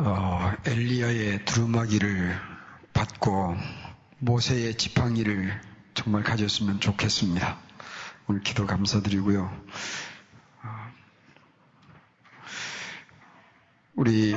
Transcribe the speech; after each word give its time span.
어, 0.00 0.52
엘리야의 0.64 1.44
두루마기를 1.44 2.38
받고 2.92 3.56
모세의 4.18 4.76
지팡이를 4.76 5.60
정말 5.94 6.22
가졌으면 6.22 6.78
좋겠습니다. 6.78 7.58
오늘 8.28 8.40
기도 8.42 8.64
감사드리고요. 8.64 9.50
어, 10.62 10.68
우리 13.96 14.36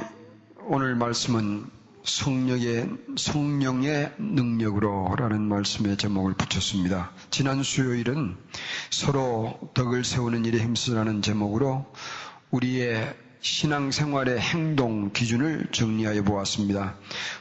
오늘 0.62 0.96
말씀은 0.96 1.70
성령의, 2.06 2.90
성령의 3.16 4.16
능력으로 4.18 5.14
라는 5.16 5.42
말씀의 5.42 5.98
제목을 5.98 6.34
붙였습니다. 6.34 7.12
지난 7.30 7.62
수요일은 7.62 8.36
서로 8.90 9.60
덕을 9.76 10.06
세우는 10.06 10.44
일에 10.46 10.58
힘쓰라는 10.58 11.22
제목으로 11.22 11.86
우리의 12.50 13.16
신앙생활의 13.42 14.40
행동 14.40 15.12
기준을 15.12 15.68
정리하여 15.72 16.24
보았습니다. 16.24 16.96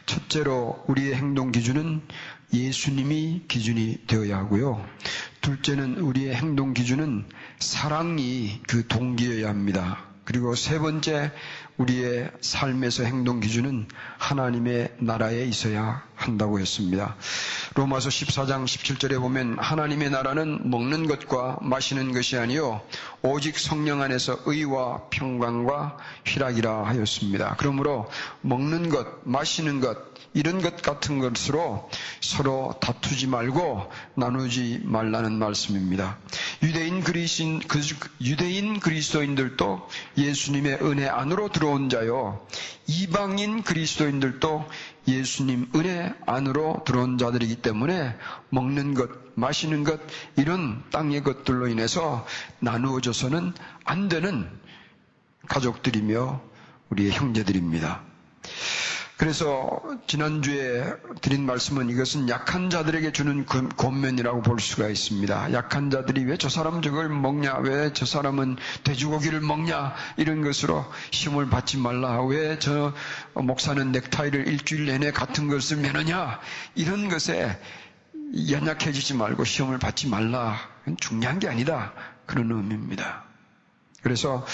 첫째로 0.06 0.82
우리의 0.88 1.14
행동 1.14 1.52
기준은 1.52 2.00
예수님이 2.52 3.42
기준이 3.46 4.06
되어야 4.06 4.38
하고요. 4.38 4.84
둘째는 5.42 5.98
우리의 5.98 6.34
행동 6.34 6.74
기준은 6.74 7.26
사랑이 7.59 8.60
그 8.66 8.86
동기여야 8.88 9.48
합니다. 9.48 10.04
그리고 10.24 10.54
세 10.54 10.78
번째 10.78 11.32
우리의 11.80 12.30
삶에서 12.42 13.04
행동 13.04 13.40
기준은 13.40 13.88
하나님의 14.18 14.96
나라에 14.98 15.44
있어야 15.44 16.04
한다고 16.14 16.60
했습니다. 16.60 17.16
로마서 17.74 18.10
14장 18.10 18.64
17절에 18.64 19.18
보면 19.18 19.56
하나님의 19.58 20.10
나라는 20.10 20.68
먹는 20.68 21.06
것과 21.06 21.58
마시는 21.62 22.12
것이 22.12 22.36
아니요 22.36 22.82
오직 23.22 23.58
성령 23.58 24.02
안에서 24.02 24.40
의와 24.44 25.08
평강과 25.08 25.96
희락이라 26.26 26.84
하였습니다. 26.84 27.54
그러므로 27.58 28.10
먹는 28.42 28.90
것, 28.90 29.06
마시는 29.24 29.80
것, 29.80 30.09
이런 30.32 30.60
것 30.62 30.80
같은 30.82 31.18
것으로 31.18 31.88
서로 32.20 32.74
다투지 32.80 33.26
말고 33.26 33.90
나누지 34.14 34.80
말라는 34.84 35.32
말씀입니다. 35.38 36.18
유대인 36.62 37.02
그리신 37.02 37.59
그, 37.60 37.80
유대인 38.20 38.78
그리스도인들도 38.78 39.88
예수님의 40.16 40.78
은혜 40.82 41.09
안으로 41.09 41.48
들어온 41.50 41.88
자요. 41.88 42.46
이방인 42.87 43.62
그리스도인들도 43.62 44.66
예수님 45.09 45.70
은혜 45.74 46.12
안으로 46.26 46.82
들어온 46.87 47.18
자들이기 47.18 47.56
때문에 47.56 48.15
먹는 48.50 48.94
것, 48.94 49.10
마시는 49.34 49.82
것, 49.84 50.00
이런 50.37 50.82
땅의 50.90 51.22
것들로 51.24 51.66
인해서 51.68 52.26
나누어져서는 52.60 53.54
안 53.84 54.09
되는 54.09 54.48
가족들이며 55.48 56.40
우리의 56.90 57.10
형제들입니다. 57.12 58.02
그래서 59.21 59.82
지난주에 60.07 60.95
드린 61.21 61.45
말씀은 61.45 61.90
이것은 61.90 62.30
약한 62.30 62.71
자들에게 62.71 63.13
주는 63.13 63.45
권면이라고 63.45 64.41
볼 64.41 64.60
수가 64.60 64.88
있습니다. 64.88 65.53
약한 65.53 65.91
자들이 65.91 66.25
왜 66.25 66.38
저 66.38 66.49
사람 66.49 66.81
저걸 66.81 67.10
먹냐? 67.10 67.59
왜 67.59 67.93
저 67.93 68.06
사람은 68.06 68.56
돼지고기를 68.82 69.43
먹냐? 69.43 69.94
이런 70.16 70.41
것으로 70.41 70.87
시험을 71.10 71.50
받지 71.50 71.77
말라. 71.77 72.25
왜 72.25 72.59
저 72.59 72.94
목사는 73.34 73.93
넥타이를 73.93 74.49
일주일 74.49 74.87
내내 74.87 75.10
같은 75.12 75.49
것을 75.49 75.77
매느냐? 75.77 76.41
이런 76.75 77.10
것에 77.10 77.60
연약해지지 78.50 79.12
말고 79.12 79.44
시험을 79.44 79.78
받지 79.78 80.09
말라. 80.09 80.56
중요한 80.99 81.38
게 81.41 81.47
아니다. 81.49 81.93
그런 82.25 82.50
의미입니다. 82.50 83.29
그래서 84.03 84.47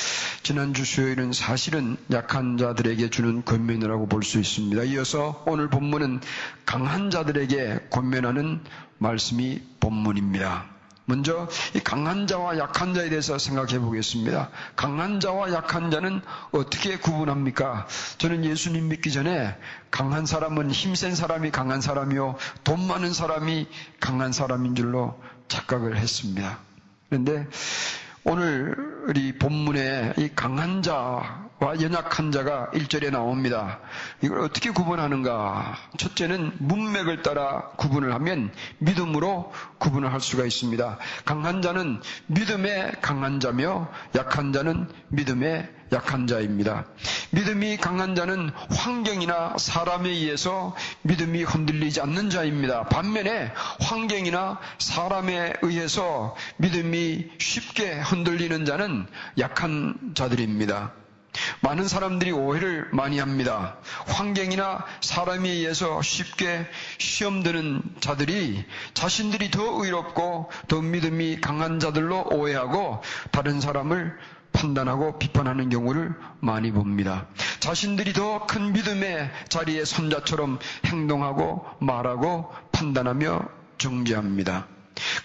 지난주 0.42 0.84
수요일은 0.84 1.32
사실은 1.32 1.96
약한 2.10 2.56
자들에게 2.58 3.10
주는 3.10 3.44
권면이라고 3.44 4.08
볼 4.08 4.22
수 4.22 4.38
있습니다. 4.40 4.82
이어서 4.84 5.44
오늘 5.46 5.68
본문은 5.70 6.20
강한 6.64 7.10
자들에게 7.10 7.86
권면하는 7.90 8.60
말씀이 8.98 9.60
본문입니다. 9.78 10.66
먼저 11.08 11.48
이 11.74 11.78
강한 11.78 12.26
자와 12.26 12.58
약한 12.58 12.92
자에 12.92 13.08
대해서 13.08 13.38
생각해 13.38 13.78
보겠습니다. 13.78 14.50
강한 14.74 15.20
자와 15.20 15.52
약한 15.52 15.92
자는 15.92 16.20
어떻게 16.50 16.98
구분합니까? 16.98 17.86
저는 18.18 18.44
예수님 18.44 18.88
믿기 18.88 19.12
전에 19.12 19.56
강한 19.92 20.26
사람은 20.26 20.72
힘센 20.72 21.14
사람이 21.14 21.52
강한 21.52 21.80
사람이요, 21.80 22.34
돈 22.64 22.84
많은 22.88 23.12
사람이 23.12 23.68
강한 24.00 24.32
사람인 24.32 24.74
줄로 24.74 25.22
착각을 25.46 25.96
했습니다. 25.96 26.58
그런데 27.08 27.46
오늘 28.28 28.74
우리 29.06 29.32
본문에 29.38 30.14
이 30.18 30.28
강한 30.34 30.82
자 30.82 31.45
와 31.58 31.80
연약한 31.80 32.32
자가 32.32 32.70
1절에 32.74 33.10
나옵니다. 33.10 33.80
이걸 34.20 34.40
어떻게 34.40 34.70
구분하는가? 34.70 35.74
첫째는 35.96 36.52
문맥을 36.58 37.22
따라 37.22 37.70
구분을 37.76 38.12
하면 38.12 38.52
믿음으로 38.78 39.52
구분을 39.78 40.12
할 40.12 40.20
수가 40.20 40.44
있습니다. 40.44 40.98
강한 41.24 41.62
자는 41.62 42.02
믿음의 42.26 42.96
강한 43.00 43.40
자며 43.40 43.88
약한 44.14 44.52
자는 44.52 44.86
믿음의 45.08 45.72
약한 45.92 46.26
자입니다. 46.26 46.84
믿음이 47.30 47.78
강한 47.78 48.14
자는 48.14 48.50
환경이나 48.70 49.56
사람에 49.56 50.10
의해서 50.10 50.74
믿음이 51.02 51.44
흔들리지 51.44 52.02
않는 52.02 52.28
자입니다. 52.28 52.84
반면에 52.84 53.52
환경이나 53.80 54.60
사람에 54.78 55.54
의해서 55.62 56.36
믿음이 56.58 57.30
쉽게 57.38 58.00
흔들리는 58.00 58.66
자는 58.66 59.06
약한 59.38 60.12
자들입니다. 60.14 61.05
많은 61.60 61.88
사람들이 61.88 62.32
오해를 62.32 62.88
많이 62.92 63.18
합니다. 63.18 63.76
환경이나 64.06 64.84
사람에 65.00 65.48
의해서 65.48 66.00
쉽게 66.02 66.66
시험 66.98 67.42
드는 67.42 67.82
자들이 68.00 68.64
자신들이 68.94 69.50
더 69.50 69.84
의롭고 69.84 70.50
더 70.68 70.80
믿음이 70.80 71.40
강한 71.40 71.80
자들로 71.80 72.28
오해하고 72.32 73.02
다른 73.30 73.60
사람을 73.60 74.16
판단하고 74.52 75.18
비판하는 75.18 75.68
경우를 75.68 76.14
많이 76.40 76.72
봅니다. 76.72 77.26
자신들이 77.60 78.12
더 78.14 78.46
큰 78.46 78.72
믿음의 78.72 79.30
자리에 79.48 79.84
손자처럼 79.84 80.58
행동하고 80.86 81.66
말하고 81.80 82.50
판단하며 82.72 83.48
정죄합니다. 83.78 84.75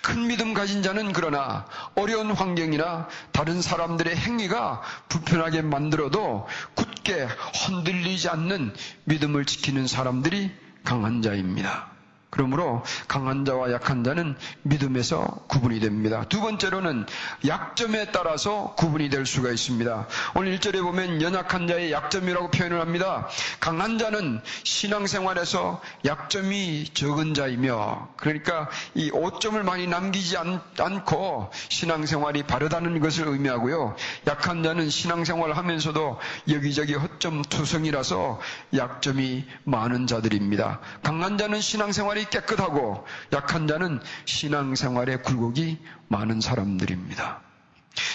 큰 0.02 0.28
믿음 0.28 0.54
가진 0.54 0.82
자는 0.84 1.14
그러나 1.14 1.66
어려운 1.96 2.32
환경이나 2.32 3.08
다른 3.32 3.62
사람들의 3.62 4.16
행위가 4.16 4.82
불편하게 5.10 5.62
만들어도 5.62 6.48
굳게 6.76 7.28
흔들리지 7.66 8.30
않는 8.30 8.74
믿음을 9.06 9.46
지키는 9.46 9.88
사람들이 9.88 10.52
강한 10.84 11.22
자입니다. 11.22 11.92
그러므로 12.32 12.82
강한 13.10 13.44
자와 13.44 13.72
약한 13.74 14.04
자는 14.04 14.36
믿음에서 14.64 15.26
구분이 15.48 15.82
됩니다. 15.82 16.24
두 16.30 16.40
번째로는 16.40 17.06
약점에 17.46 18.12
따라서 18.12 18.74
구분이 18.78 19.10
될 19.10 19.26
수가 19.26 19.52
있습니다. 19.52 20.08
오늘 20.36 20.58
1절에 20.58 20.82
보면 20.82 21.22
연약한 21.22 21.68
자의 21.68 21.92
약점이라고 21.92 22.50
표현을 22.50 22.80
합니다. 22.80 23.28
강한 23.60 24.00
자는 24.00 24.42
신앙생활에서 24.64 25.82
약점이 26.06 26.94
적은 26.94 27.34
자이며 27.34 28.10
그러니까 28.16 28.70
이 28.96 29.12
오점을 29.12 29.62
많이 29.64 29.86
남기지 29.88 30.38
않, 30.38 30.62
고 31.06 31.50
신앙생활이 31.70 32.44
바르다는 32.44 33.00
것을 33.02 33.28
의미하고요. 33.28 33.96
약한 34.28 34.64
자는 34.64 34.90
신앙생활을 34.90 35.58
하면서도 35.58 36.20
여기저기 36.50 36.94
허점 36.94 37.42
투성이라서 37.44 38.40
약점이 38.76 39.46
많은 39.66 40.08
자들입니다. 40.08 40.80
강한 41.04 41.38
자는 41.38 41.60
신앙생활이 41.60 42.21
신앙생활이 42.22 42.26
깨끗하고 42.30 43.06
약한 43.34 43.68
자는 43.68 44.00
신앙생활에 44.26 45.18
굴곡이 45.18 45.80
많은 46.08 46.42
사람들입니다. 46.42 47.42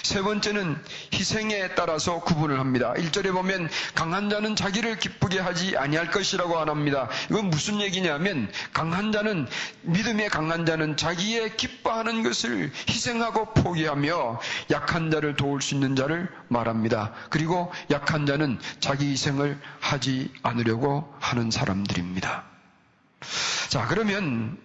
세 0.02 0.22
번째는 0.22 0.82
희생에 1.12 1.74
따라서 1.74 2.20
구분을 2.20 2.58
합니다. 2.58 2.94
1절에 2.94 3.32
보면 3.32 3.68
강한 3.94 4.30
자는 4.30 4.56
자기를 4.56 4.98
기쁘게 4.98 5.38
하지 5.38 5.76
아니할 5.76 6.10
것이라고 6.10 6.58
안 6.58 6.70
합니다. 6.70 7.10
이건 7.30 7.50
무슨 7.50 7.80
얘기냐면 7.80 8.50
강한 8.72 9.12
자는 9.12 9.46
믿음의 9.82 10.30
강한 10.30 10.64
자는 10.64 10.96
자기의 10.96 11.56
기뻐하는 11.56 12.22
것을 12.22 12.72
희생하고 12.88 13.52
포기하며 13.52 14.40
약한 14.70 15.10
자를 15.10 15.36
도울 15.36 15.60
수 15.60 15.74
있는 15.74 15.94
자를 15.94 16.30
말합니다. 16.48 17.12
그리고 17.28 17.70
약한 17.90 18.24
자는 18.24 18.58
자기 18.80 19.10
희생을 19.10 19.60
하지 19.80 20.32
않으려고 20.42 21.12
하는 21.20 21.50
사람들입니다. 21.50 22.55
자, 23.68 23.86
그러면 23.86 24.58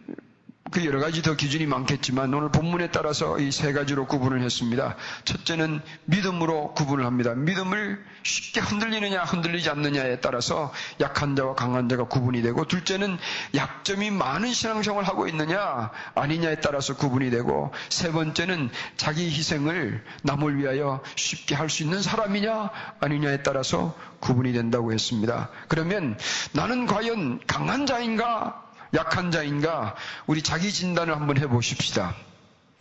그 0.72 0.86
여러 0.86 1.00
가지 1.00 1.22
더 1.22 1.36
기준이 1.36 1.66
많겠지만 1.68 2.34
오늘 2.34 2.50
본문에 2.50 2.92
따라서 2.92 3.38
이 3.40 3.52
세 3.52 3.74
가지로 3.74 4.08
구분을 4.08 4.42
했습니다. 4.42 4.96
첫째는 5.26 5.82
믿음으로 6.06 6.74
구분을 6.74 7.06
합니다. 7.06 7.34
믿음을 7.36 8.04
쉽게 8.24 8.62
흔들리느냐 8.62 9.24
흔들리지 9.24 9.70
않느냐에 9.70 10.22
따라서 10.22 10.72
약한 11.02 11.36
자와 11.36 11.54
강한 11.56 11.90
자가 11.90 12.06
구분이 12.06 12.42
되고 12.42 12.66
둘째는 12.66 13.18
약점이 13.54 14.10
많은 14.12 14.54
신앙생활을 14.54 15.08
하고 15.08 15.28
있느냐 15.28 15.92
아니냐에 16.16 16.56
따라서 16.62 16.96
구분이 16.96 17.30
되고 17.30 17.72
세 17.90 18.12
번째는 18.12 18.70
자기 18.98 19.26
희생을 19.30 20.04
남을 20.24 20.58
위하여 20.58 21.04
쉽게 21.16 21.56
할 21.56 21.70
수 21.70 21.84
있는 21.84 22.02
사람이냐 22.02 22.70
아니냐에 23.00 23.44
따라서 23.44 23.96
구분이 24.22 24.54
된다고 24.54 24.92
했습니다. 24.94 25.50
그러면 25.68 26.18
나는 26.54 26.86
과연 26.86 27.40
강한 27.48 27.86
자인가 27.86 28.71
약한 28.94 29.32
자인가 29.32 29.96
우리 30.28 30.42
자기 30.42 30.72
진단을 30.72 31.16
한번 31.16 31.38
해보십시다. 31.38 32.16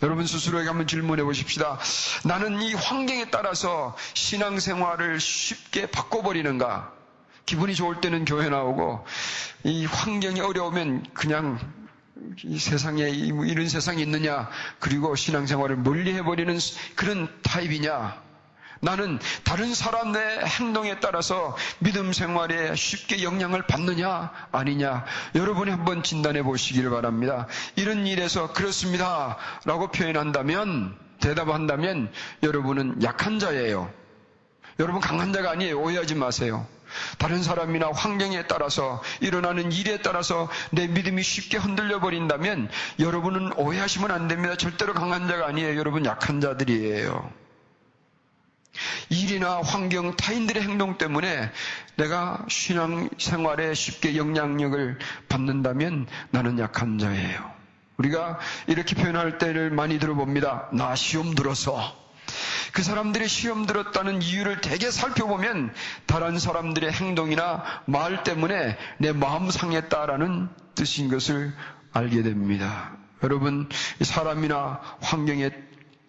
여러분 0.02 0.26
스스로에게 0.26 0.68
한번 0.68 0.86
질문해 0.86 1.22
보십시다. 1.24 1.78
나는 2.24 2.60
이 2.62 2.72
환경에 2.74 3.30
따라서 3.30 3.96
신앙생활을 4.14 5.20
쉽게 5.20 5.90
바꿔버리는가? 5.90 6.92
기분이 7.44 7.74
좋을 7.74 8.00
때는 8.00 8.24
교회 8.24 8.48
나오고 8.48 9.04
이 9.64 9.84
환경이 9.84 10.40
어려우면 10.40 11.06
그냥 11.12 11.58
이 12.44 12.58
세상에 12.58 13.08
이런 13.08 13.68
세상이 13.68 14.02
있느냐 14.02 14.48
그리고 14.78 15.14
신앙생활을 15.14 15.76
멀리 15.76 16.14
해버리는 16.14 16.58
그런 16.94 17.28
타입이냐 17.42 18.29
나는 18.80 19.18
다른 19.44 19.74
사람의 19.74 20.46
행동에 20.46 21.00
따라서 21.00 21.56
믿음 21.78 22.12
생활에 22.12 22.74
쉽게 22.74 23.22
영향을 23.22 23.62
받느냐 23.66 24.32
아니냐 24.52 25.04
여러분이 25.34 25.70
한번 25.70 26.02
진단해 26.02 26.42
보시기를 26.42 26.90
바랍니다. 26.90 27.46
이런 27.76 28.06
일에서 28.06 28.52
그렇습니다 28.52 29.36
라고 29.64 29.88
표현한다면 29.88 30.96
대답한다면 31.20 32.10
여러분은 32.42 33.02
약한 33.02 33.38
자예요. 33.38 33.92
여러분 34.78 35.00
강한 35.00 35.34
자가 35.34 35.50
아니에요. 35.50 35.78
오해하지 35.78 36.14
마세요. 36.14 36.66
다른 37.18 37.42
사람이나 37.42 37.90
환경에 37.92 38.46
따라서 38.46 39.02
일어나는 39.20 39.72
일에 39.72 39.98
따라서 39.98 40.48
내 40.70 40.86
믿음이 40.86 41.22
쉽게 41.22 41.58
흔들려 41.58 42.00
버린다면 42.00 42.70
여러분은 42.98 43.52
오해하시면 43.58 44.10
안 44.10 44.26
됩니다. 44.26 44.56
절대로 44.56 44.94
강한 44.94 45.28
자가 45.28 45.46
아니에요. 45.46 45.78
여러분 45.78 46.04
약한 46.06 46.40
자들이에요. 46.40 47.39
일이나 49.08 49.60
환경, 49.60 50.16
타인들의 50.16 50.62
행동 50.62 50.98
때문에 50.98 51.50
내가 51.96 52.44
신앙 52.48 53.08
생활에 53.18 53.74
쉽게 53.74 54.16
영향력을 54.16 54.98
받는다면 55.28 56.06
나는 56.30 56.58
약한 56.58 56.98
자예요. 56.98 57.60
우리가 57.96 58.38
이렇게 58.66 58.94
표현할 58.94 59.38
때를 59.38 59.70
많이 59.70 59.98
들어봅니다. 59.98 60.70
나 60.72 60.94
시험 60.94 61.34
들어서. 61.34 61.98
그 62.72 62.82
사람들이 62.82 63.28
시험 63.28 63.66
들었다는 63.66 64.22
이유를 64.22 64.60
대개 64.60 64.90
살펴보면 64.90 65.74
다른 66.06 66.38
사람들의 66.38 66.92
행동이나 66.92 67.64
말 67.86 68.22
때문에 68.22 68.78
내 68.98 69.12
마음 69.12 69.50
상했다라는 69.50 70.48
뜻인 70.74 71.10
것을 71.10 71.52
알게 71.92 72.22
됩니다. 72.22 72.92
여러분, 73.22 73.68
사람이나 74.00 74.80
환경에 75.00 75.50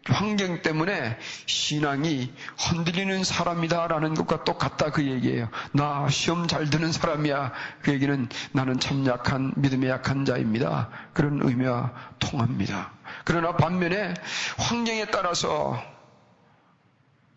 환경 0.08 0.62
때문에 0.62 1.18
신앙이 1.46 2.34
흔들리는 2.58 3.24
사람이다라는 3.24 4.16
것과 4.16 4.44
똑같다 4.44 4.92
그 4.92 5.06
얘기예요. 5.06 5.50
나 5.74 6.08
시험 6.10 6.48
잘 6.48 6.70
드는 6.70 6.92
사람이야. 6.92 7.52
그 7.82 7.92
얘기는 7.92 8.28
나는 8.52 8.80
참 8.80 9.06
약한 9.06 9.54
믿음의 9.58 9.90
약한 9.90 10.26
자입니다. 10.26 10.90
그런 11.14 11.40
의미와 11.44 11.92
통합니다. 12.20 12.92
그러나 13.26 13.56
반면에 13.56 14.14
환경에 14.58 15.06
따라서 15.06 15.82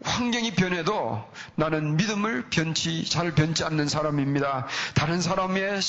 환경이 0.05 0.53
변해도 0.53 1.25
나는 1.57 1.97
믿음을 1.97 2.51
변치, 2.51 3.05
잘 3.09 3.35
변치 3.35 3.65
않는 3.65 3.89
사람입니다. 3.89 4.67
다른 4.95 5.21
사람의 5.21 5.81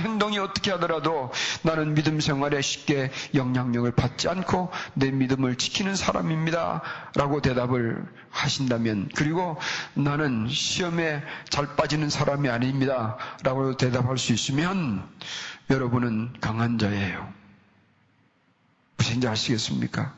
행동이 0.00 0.38
어떻게 0.38 0.72
하더라도 0.72 1.30
나는 1.62 1.94
믿음 1.94 2.20
생활에 2.20 2.60
쉽게 2.60 3.10
영향력을 3.34 3.90
받지 3.92 4.28
않고 4.28 4.70
내 4.94 5.10
믿음을 5.10 5.56
지키는 5.56 5.94
사람입니다. 5.94 6.82
라고 7.14 7.40
대답을 7.40 8.04
하신다면, 8.30 9.10
그리고 9.14 9.58
나는 9.94 10.48
시험에 10.48 11.22
잘 11.48 11.76
빠지는 11.76 12.10
사람이 12.10 12.48
아닙니다. 12.48 13.16
라고 13.44 13.76
대답할 13.76 14.18
수 14.18 14.32
있으면 14.32 15.08
여러분은 15.70 16.34
강한 16.40 16.78
자예요. 16.78 17.32
무슨 18.96 19.20
지 19.20 19.28
아시겠습니까? 19.28 20.14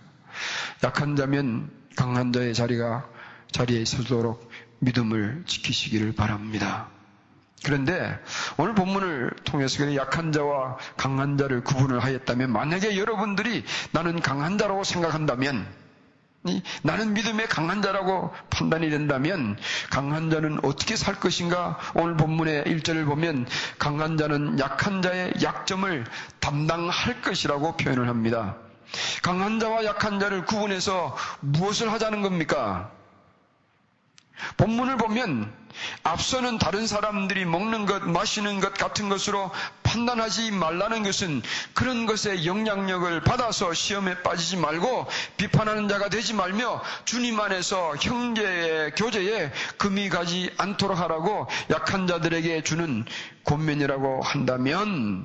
약한 0.82 1.16
자면 1.16 1.70
강한 1.96 2.32
자의 2.32 2.54
자리가 2.54 3.13
자리에 3.54 3.84
서도록 3.84 4.50
믿음을 4.80 5.44
지키시기를 5.46 6.12
바랍니다. 6.12 6.88
그런데 7.64 8.18
오늘 8.56 8.74
본문을 8.74 9.30
통해서 9.44 9.94
약한 9.94 10.32
자와 10.32 10.76
강한 10.96 11.38
자를 11.38 11.62
구분을 11.62 12.02
하였다면 12.02 12.50
만약에 12.50 12.98
여러분들이 12.98 13.64
나는 13.92 14.20
강한 14.20 14.58
자라고 14.58 14.82
생각한다면 14.82 15.66
나는 16.82 17.14
믿음의 17.14 17.46
강한 17.46 17.80
자라고 17.80 18.34
판단이 18.50 18.90
된다면 18.90 19.56
강한 19.88 20.30
자는 20.30 20.58
어떻게 20.64 20.96
살 20.96 21.20
것인가? 21.20 21.78
오늘 21.94 22.16
본문의 22.16 22.64
1절을 22.64 23.06
보면 23.06 23.46
강한 23.78 24.16
자는 24.18 24.58
약한 24.58 25.00
자의 25.00 25.32
약점을 25.40 26.04
담당할 26.40 27.22
것이라고 27.22 27.76
표현을 27.76 28.08
합니다. 28.08 28.56
강한 29.22 29.60
자와 29.60 29.84
약한 29.84 30.18
자를 30.18 30.44
구분해서 30.44 31.16
무엇을 31.40 31.92
하자는 31.92 32.20
겁니까? 32.20 32.90
본문을 34.56 34.96
보면 34.96 35.52
앞서는 36.02 36.58
다른 36.58 36.86
사람들이 36.86 37.44
먹는 37.44 37.86
것, 37.86 38.04
마시는 38.04 38.60
것 38.60 38.74
같은 38.74 39.08
것으로 39.08 39.50
판단하지 39.82 40.52
말라는 40.52 41.02
것은 41.02 41.42
그런 41.72 42.06
것에 42.06 42.44
영향력을 42.44 43.20
받아서 43.22 43.72
시험에 43.74 44.22
빠지지 44.22 44.56
말고 44.56 45.06
비판하는 45.36 45.88
자가 45.88 46.08
되지 46.08 46.34
말며 46.34 46.82
주님 47.04 47.38
안에서 47.40 47.96
형제의 47.96 48.92
교제에 48.92 49.52
금이 49.78 50.08
가지 50.08 50.50
않도록 50.58 50.98
하라고 50.98 51.48
약한 51.70 52.06
자들에게 52.06 52.62
주는 52.62 53.04
권면이라고 53.44 54.22
한다면 54.22 55.24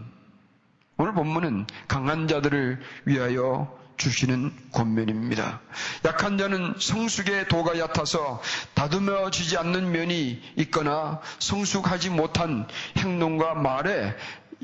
오늘 0.97 1.13
본문은 1.13 1.67
강한 1.87 2.27
자들을 2.27 2.81
위하여 3.05 3.79
주시는 3.99 4.51
권면입니다. 4.71 5.61
약한 6.05 6.39
자는 6.39 6.73
성숙의 6.79 7.47
도가 7.49 7.77
얕아서 7.77 8.41
다듬어지지 8.73 9.57
않는 9.57 9.91
면이 9.91 10.41
있거나 10.57 11.21
성숙하지 11.37 12.09
못한 12.09 12.67
행동과 12.97 13.53
말에 13.55 14.15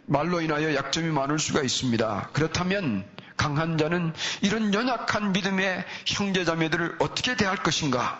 말로 0.07 0.41
인하여 0.41 0.73
약점이 0.73 1.09
많을 1.09 1.37
수가 1.37 1.61
있습니다. 1.61 2.29
그렇다면 2.33 3.05
강한 3.37 3.77
자는 3.77 4.13
이런 4.41 4.73
연약한 4.73 5.33
믿음의 5.33 5.85
형제자매들을 6.05 6.97
어떻게 6.99 7.35
대할 7.35 7.57
것인가? 7.57 8.19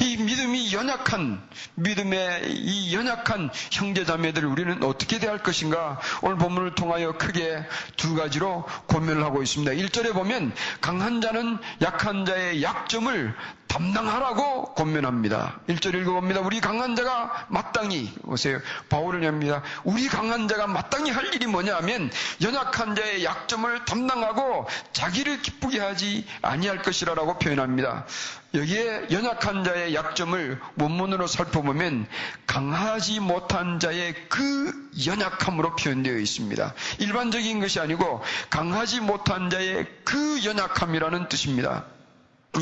이 0.00 0.16
믿음이 0.16 0.72
연약한 0.72 1.42
믿음의 1.74 2.52
이 2.52 2.94
연약한 2.94 3.50
형제자매들을 3.70 4.48
우리는 4.48 4.82
어떻게 4.82 5.18
대할 5.18 5.42
것인가? 5.42 6.00
오늘 6.22 6.36
본문을 6.36 6.74
통하여 6.74 7.12
크게 7.12 7.64
두 7.96 8.14
가지로 8.14 8.64
고민을 8.86 9.22
하고 9.24 9.42
있습니다. 9.42 9.72
1절에 9.72 10.12
보면 10.12 10.52
강한 10.80 11.20
자는 11.20 11.58
약한 11.82 12.24
자의 12.24 12.62
약점을 12.62 13.34
담당하라고 13.70 14.74
권면합니다. 14.74 15.60
1절 15.68 15.94
읽어봅니다. 15.94 16.40
우리 16.40 16.60
강한 16.60 16.96
자가 16.96 17.46
마땅히, 17.48 18.12
보세요. 18.22 18.58
바울을 18.88 19.24
합니다. 19.24 19.62
우리 19.84 20.08
강한 20.08 20.48
자가 20.48 20.66
마땅히 20.66 21.12
할 21.12 21.32
일이 21.32 21.46
뭐냐 21.46 21.76
하면 21.76 22.10
연약한 22.42 22.96
자의 22.96 23.24
약점을 23.24 23.84
담당하고 23.84 24.66
자기를 24.92 25.42
기쁘게 25.42 25.78
하지 25.78 26.26
아니할 26.42 26.82
것이라라고 26.82 27.38
표현합니다. 27.38 28.06
여기에 28.54 29.06
연약한 29.12 29.62
자의 29.70 29.94
약점을 29.94 30.60
원문으로 30.80 31.28
살펴보면 31.28 32.08
강하지 32.44 33.20
못한 33.20 33.78
자의 33.78 34.16
그 34.28 34.90
연약함으로 35.06 35.76
표현되어 35.76 36.18
있습니다. 36.18 36.74
일반적인 36.98 37.60
것이 37.60 37.78
아니고 37.78 38.20
강하지 38.50 38.98
못한 38.98 39.48
자의 39.48 39.86
그 40.02 40.44
연약함이라는 40.44 41.28
뜻입니다. 41.28 41.84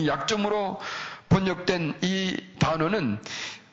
약점으로 0.07 0.81
번역된 1.31 1.95
이 2.03 2.37
단어는 2.59 3.19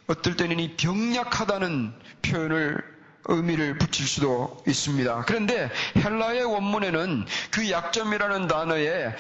어떨 0.08 0.38
때는 0.38 0.58
이 0.62 0.78
병약하다는 0.78 1.94
표현을 2.22 2.82
의미를 3.26 3.78
붙일 3.78 4.08
수도 4.08 4.64
있습니다. 4.66 5.26
그런데 5.28 5.70
헬라의 5.98 6.46
원문에는 6.46 7.26
그 7.52 7.70
약점이라는 7.70 8.48
단어에 8.48 9.14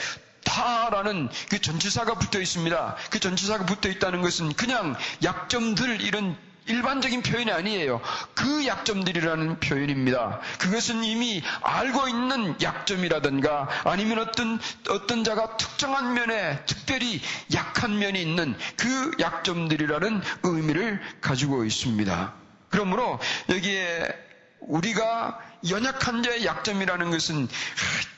타라는 0.45 1.29
그 1.49 1.59
전치사가 1.59 2.15
붙어 2.15 2.39
있습니다. 2.39 2.95
그 3.09 3.19
전치사가 3.19 3.65
붙어 3.65 3.89
있다는 3.89 4.21
것은 4.21 4.53
그냥 4.53 4.95
약점들 5.21 6.01
이런 6.01 6.37
일반적인 6.67 7.21
표현이 7.21 7.51
아니에요. 7.51 8.01
그 8.33 8.65
약점들이라는 8.65 9.59
표현입니다. 9.59 10.39
그것은 10.57 11.03
이미 11.03 11.43
알고 11.61 12.07
있는 12.07 12.55
약점이라든가 12.61 13.69
아니면 13.83 14.19
어떤, 14.19 14.59
어떤 14.89 15.23
자가 15.23 15.57
특정한 15.57 16.13
면에 16.13 16.63
특별히 16.65 17.21
약한 17.53 17.99
면이 17.99 18.19
있는 18.19 18.57
그 18.77 19.11
약점들이라는 19.19 20.21
의미를 20.43 21.01
가지고 21.21 21.65
있습니다. 21.65 22.33
그러므로 22.69 23.19
여기에 23.49 24.25
우리가 24.61 25.39
연약한 25.69 26.23
자의 26.23 26.45
약점이라는 26.45 27.11
것은 27.11 27.47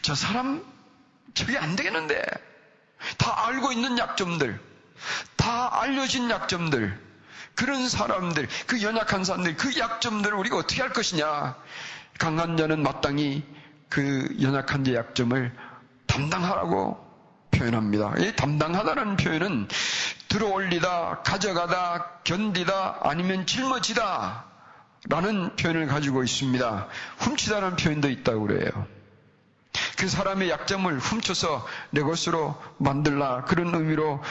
저 0.02 0.16
사람 0.16 0.64
저게 1.38 1.58
안 1.58 1.76
되겠는데 1.76 2.22
다 3.18 3.48
알고 3.48 3.72
있는 3.72 3.98
약점들 3.98 4.60
다 5.36 5.82
알려진 5.82 6.30
약점들 6.30 7.08
그런 7.58 7.90
사람들, 7.90 8.48
그 8.68 8.84
연약한 8.84 9.24
사람들, 9.24 9.58
그 9.58 9.78
약점들을 9.78 10.38
우리가 10.38 10.58
어떻게 10.58 10.80
할 10.82 10.94
것이냐. 10.94 11.56
강한 12.20 12.56
자는 12.56 12.84
마땅히 12.84 13.44
그 13.90 14.28
연약한 14.42 14.84
자 14.84 14.94
약점을 14.94 15.56
담당하라고 16.06 17.04
표현합니다. 17.50 18.14
이 18.20 18.36
담당하다는 18.36 19.18
표현은 19.18 19.68
들어올리다, 20.30 21.24
가져가다, 21.24 22.20
견디다, 22.24 23.00
아니면 23.02 23.48
짊어지다 23.48 24.46
라는 25.10 25.56
표현을 25.56 25.88
가지고 25.88 26.24
있습니다. 26.24 26.88
훔치다는 27.20 27.76
표현도 27.76 28.10
있다고 28.10 28.48
그래요. 28.48 28.97
그 29.98 30.08
사람의 30.08 30.50
약점을 30.50 30.98
훔쳐서 31.00 31.66
내 31.90 32.02
것으로 32.02 32.56
만들라 32.78 33.46
그런 33.46 33.74
의미로 33.74 34.22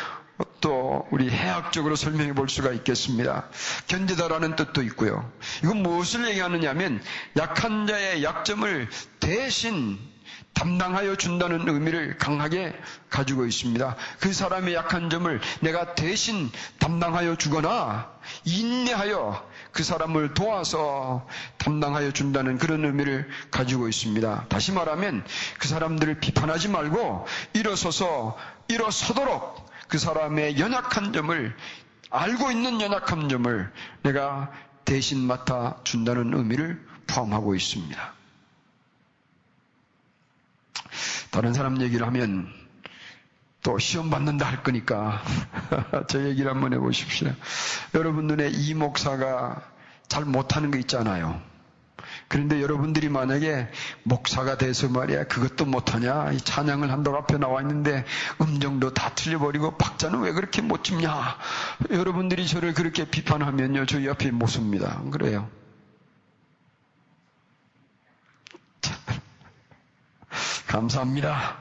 또 0.60 1.06
우리 1.10 1.28
해학적으로 1.28 1.96
설명해 1.96 2.34
볼 2.34 2.48
수가 2.48 2.70
있겠습니다. 2.72 3.48
견디다라는 3.88 4.56
뜻도 4.56 4.82
있고요. 4.84 5.30
이건 5.64 5.78
무엇을 5.82 6.28
얘기하느냐면 6.28 7.02
약한 7.36 7.86
자의 7.86 8.22
약점을 8.22 8.88
대신 9.20 9.98
담당하여 10.56 11.16
준다는 11.16 11.68
의미를 11.68 12.16
강하게 12.16 12.74
가지고 13.10 13.44
있습니다. 13.44 13.94
그 14.20 14.32
사람의 14.32 14.74
약한 14.74 15.10
점을 15.10 15.40
내가 15.60 15.94
대신 15.94 16.50
담당하여 16.78 17.36
주거나 17.36 18.10
인내하여 18.44 19.46
그 19.72 19.84
사람을 19.84 20.32
도와서 20.32 21.28
담당하여 21.58 22.10
준다는 22.12 22.56
그런 22.56 22.86
의미를 22.86 23.28
가지고 23.50 23.86
있습니다. 23.86 24.46
다시 24.48 24.72
말하면 24.72 25.24
그 25.58 25.68
사람들을 25.68 26.20
비판하지 26.20 26.68
말고 26.68 27.26
일어서서 27.52 28.38
일어서도록 28.68 29.70
그 29.88 29.98
사람의 29.98 30.58
연약한 30.58 31.12
점을 31.12 31.54
알고 32.08 32.50
있는 32.50 32.80
연약한 32.80 33.28
점을 33.28 33.72
내가 34.02 34.50
대신 34.86 35.20
맡아 35.26 35.76
준다는 35.84 36.32
의미를 36.32 36.82
포함하고 37.06 37.54
있습니다. 37.54 38.15
다른 41.36 41.52
사람 41.52 41.82
얘기를 41.82 42.06
하면 42.06 42.50
또 43.62 43.78
시험 43.78 44.08
받는다 44.08 44.46
할 44.46 44.62
거니까 44.62 45.22
저 46.08 46.24
얘기를 46.24 46.50
한번 46.50 46.72
해보십시오. 46.72 47.30
여러분 47.92 48.26
눈에 48.26 48.48
이 48.48 48.72
목사가 48.72 49.60
잘 50.08 50.24
못하는 50.24 50.70
거 50.70 50.78
있잖아요. 50.78 51.38
그런데 52.28 52.62
여러분들이 52.62 53.10
만약에 53.10 53.68
목사가 54.02 54.56
돼서 54.56 54.88
말이야 54.88 55.24
그것도 55.24 55.66
못하냐 55.66 56.32
이 56.32 56.38
찬양을 56.38 56.90
한다고 56.90 57.18
앞에 57.18 57.36
나와 57.36 57.60
있는데 57.60 58.06
음정도 58.40 58.94
다 58.94 59.10
틀려버리고 59.14 59.76
박자는 59.76 60.20
왜 60.20 60.32
그렇게 60.32 60.62
못 60.62 60.84
짚냐 60.84 61.36
여러분들이 61.90 62.46
저를 62.46 62.72
그렇게 62.72 63.04
비판하면요 63.04 63.84
저희 63.84 64.08
앞에 64.08 64.30
못 64.30 64.46
섭니다 64.46 65.02
그래요 65.12 65.50
감사합니다 70.66 71.56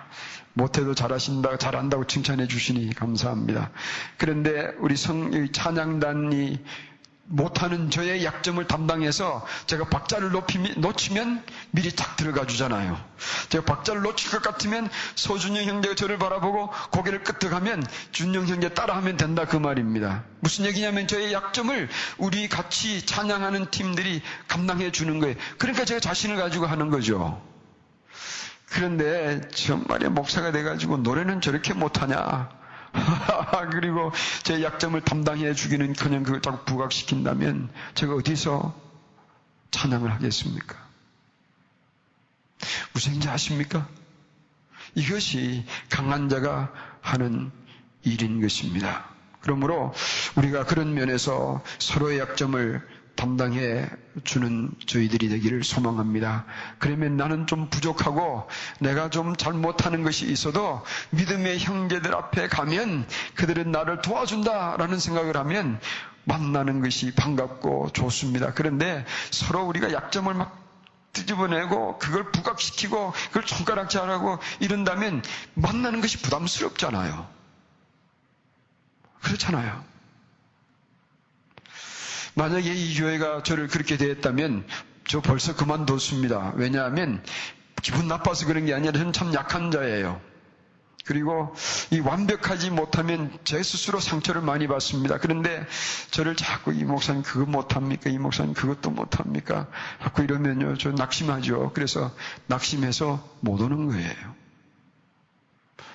못해도 0.53 0.95
잘하신다 0.95 1.57
잘한다고 1.57 2.07
칭찬해 2.07 2.47
주시니 2.47 2.93
감사합니다 2.95 3.71
그런데 4.17 4.71
우리 4.79 4.95
성 4.95 5.51
찬양단이 5.51 6.59
못하는 7.27 7.89
저의 7.89 8.23
약점을 8.23 8.65
담당해서 8.67 9.45
제가 9.65 9.89
박자를 9.89 10.31
높이면, 10.31 10.75
놓치면 10.77 11.43
미리 11.71 11.93
탁 11.95 12.15
들어가 12.17 12.45
주잖아요. 12.45 12.97
제가 13.49 13.65
박자를 13.65 14.01
놓칠 14.03 14.29
것 14.31 14.41
같으면 14.41 14.89
소준영 15.15 15.65
형제가 15.65 15.95
저를 15.95 16.17
바라보고 16.17 16.69
고개를 16.91 17.23
끄덕하면 17.23 17.83
준영 18.11 18.47
형제 18.47 18.69
따라하면 18.69 19.17
된다 19.17 19.45
그 19.45 19.57
말입니다. 19.57 20.23
무슨 20.39 20.65
얘기냐면 20.65 21.07
저의 21.07 21.33
약점을 21.33 21.89
우리 22.17 22.47
같이 22.47 23.05
찬양하는 23.05 23.71
팀들이 23.71 24.21
감당해 24.47 24.91
주는 24.91 25.19
거예요. 25.19 25.35
그러니까 25.57 25.85
제가 25.85 25.99
자신을 25.99 26.35
가지고 26.37 26.67
하는 26.67 26.89
거죠. 26.89 27.41
그런데 28.75 29.39
정말에 29.51 30.09
목사가 30.09 30.51
돼가지고 30.51 30.97
노래는 30.97 31.39
저렇게 31.39 31.73
못하냐. 31.73 32.49
그리고 33.71 34.11
제 34.43 34.61
약점을 34.61 34.99
담당해 34.99 35.53
주기는 35.53 35.93
그냥 35.93 36.23
그걸 36.23 36.41
자꾸 36.41 36.65
부각시킨다면 36.65 37.69
제가 37.93 38.15
어디서 38.15 38.75
찬양을 39.71 40.11
하겠습니까? 40.11 40.75
무슨 42.91 43.21
지 43.21 43.29
아십니까? 43.29 43.87
이것이 44.93 45.65
강한 45.89 46.27
자가 46.27 46.73
하는 46.99 47.51
일인 48.03 48.41
것입니다. 48.41 49.05
그러므로 49.39 49.93
우리가 50.35 50.65
그런 50.65 50.93
면에서 50.93 51.63
서로의 51.79 52.19
약점을 52.19 52.85
담당해 53.15 53.89
주는 54.23 54.71
저희들이 54.85 55.29
되기를 55.29 55.63
소망합니다. 55.63 56.45
그러면 56.79 57.17
나는 57.17 57.47
좀 57.47 57.69
부족하고 57.69 58.47
내가 58.79 59.09
좀 59.09 59.35
잘못하는 59.35 60.03
것이 60.03 60.25
있어도 60.25 60.83
믿음의 61.11 61.59
형제들 61.59 62.13
앞에 62.13 62.47
가면 62.47 63.07
그들은 63.35 63.71
나를 63.71 64.01
도와준다라는 64.01 64.99
생각을 64.99 65.37
하면 65.37 65.79
만나는 66.25 66.81
것이 66.81 67.13
반갑고 67.15 67.91
좋습니다. 67.93 68.53
그런데 68.53 69.05
서로 69.31 69.63
우리가 69.65 69.93
약점을 69.93 70.33
막 70.33 70.63
뒤집어내고 71.13 71.97
그걸 71.97 72.31
부각시키고 72.31 73.13
그걸 73.29 73.47
손가락질하고 73.47 74.39
이런다면 74.59 75.23
만나는 75.53 76.01
것이 76.01 76.21
부담스럽잖아요. 76.21 77.27
그렇잖아요. 79.21 79.94
만약에 82.35 82.73
이 82.73 82.97
교회가 82.97 83.43
저를 83.43 83.67
그렇게 83.67 83.97
대했다면 83.97 84.65
저 85.07 85.21
벌써 85.21 85.55
그만뒀습니다. 85.55 86.53
왜냐하면 86.55 87.23
기분 87.81 88.07
나빠서 88.07 88.45
그런 88.45 88.65
게 88.65 88.73
아니라 88.73 88.91
저는 88.93 89.13
참 89.13 89.33
약한 89.33 89.71
자예요. 89.71 90.19
그리고 91.05 91.53
이 91.91 91.99
완벽하지 91.99 92.71
못하면 92.71 93.31
제 93.43 93.61
스스로 93.61 93.99
상처를 93.99 94.41
많이 94.41 94.67
받습니다. 94.67 95.19
그런데 95.19 95.65
저를 96.09 96.35
자꾸 96.35 96.73
이 96.73 96.83
목사님 96.83 97.21
그거 97.21 97.45
못합니까? 97.45 98.09
이 98.09 98.17
목사님 98.17 98.55
그것도 98.55 98.89
못합니까? 98.89 99.67
자꾸 100.01 100.23
이러면요. 100.23 100.77
저 100.77 100.91
낙심하죠. 100.91 101.71
그래서 101.75 102.11
낙심해서 102.47 103.23
못 103.41 103.61
오는 103.61 103.87
거예요. 103.87 104.35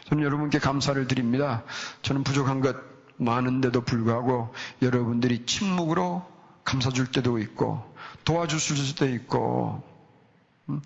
저는 0.09 0.23
여러분께 0.25 0.61
감사를 0.61 1.07
드립니다. 1.09 1.65
저는 2.03 2.23
부족한 2.23 2.61
것 2.61 2.77
많은데도 3.21 3.83
불구하고 3.83 4.53
여러분들이 4.83 5.45
침묵으로 5.47 6.27
감사줄 6.65 7.13
때도 7.13 7.39
있고 7.39 7.83
도와주실 8.25 8.95
때도 8.97 9.13
있고 9.15 9.83
음, 10.69 10.81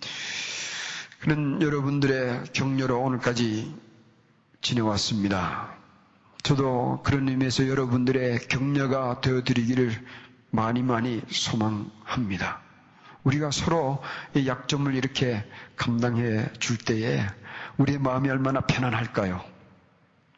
그런 1.20 1.62
여러분들의 1.62 2.44
격려로 2.52 3.00
오늘까지 3.00 3.74
지내왔습니다. 4.60 5.74
저도 6.42 7.00
그런 7.02 7.28
의미에서 7.28 7.68
여러분들의 7.68 8.48
격려가 8.48 9.20
되어드리기를 9.20 9.92
많이 10.50 10.82
많이 10.82 11.22
소망합니다. 11.30 12.60
우리가 13.24 13.50
서로 13.50 14.02
약점을 14.36 14.94
이렇게 14.94 15.44
감당해 15.76 16.46
줄 16.58 16.76
때에 16.76 17.26
우리의 17.78 17.98
마음이 17.98 18.28
얼마나 18.28 18.60
편안할까요? 18.60 19.53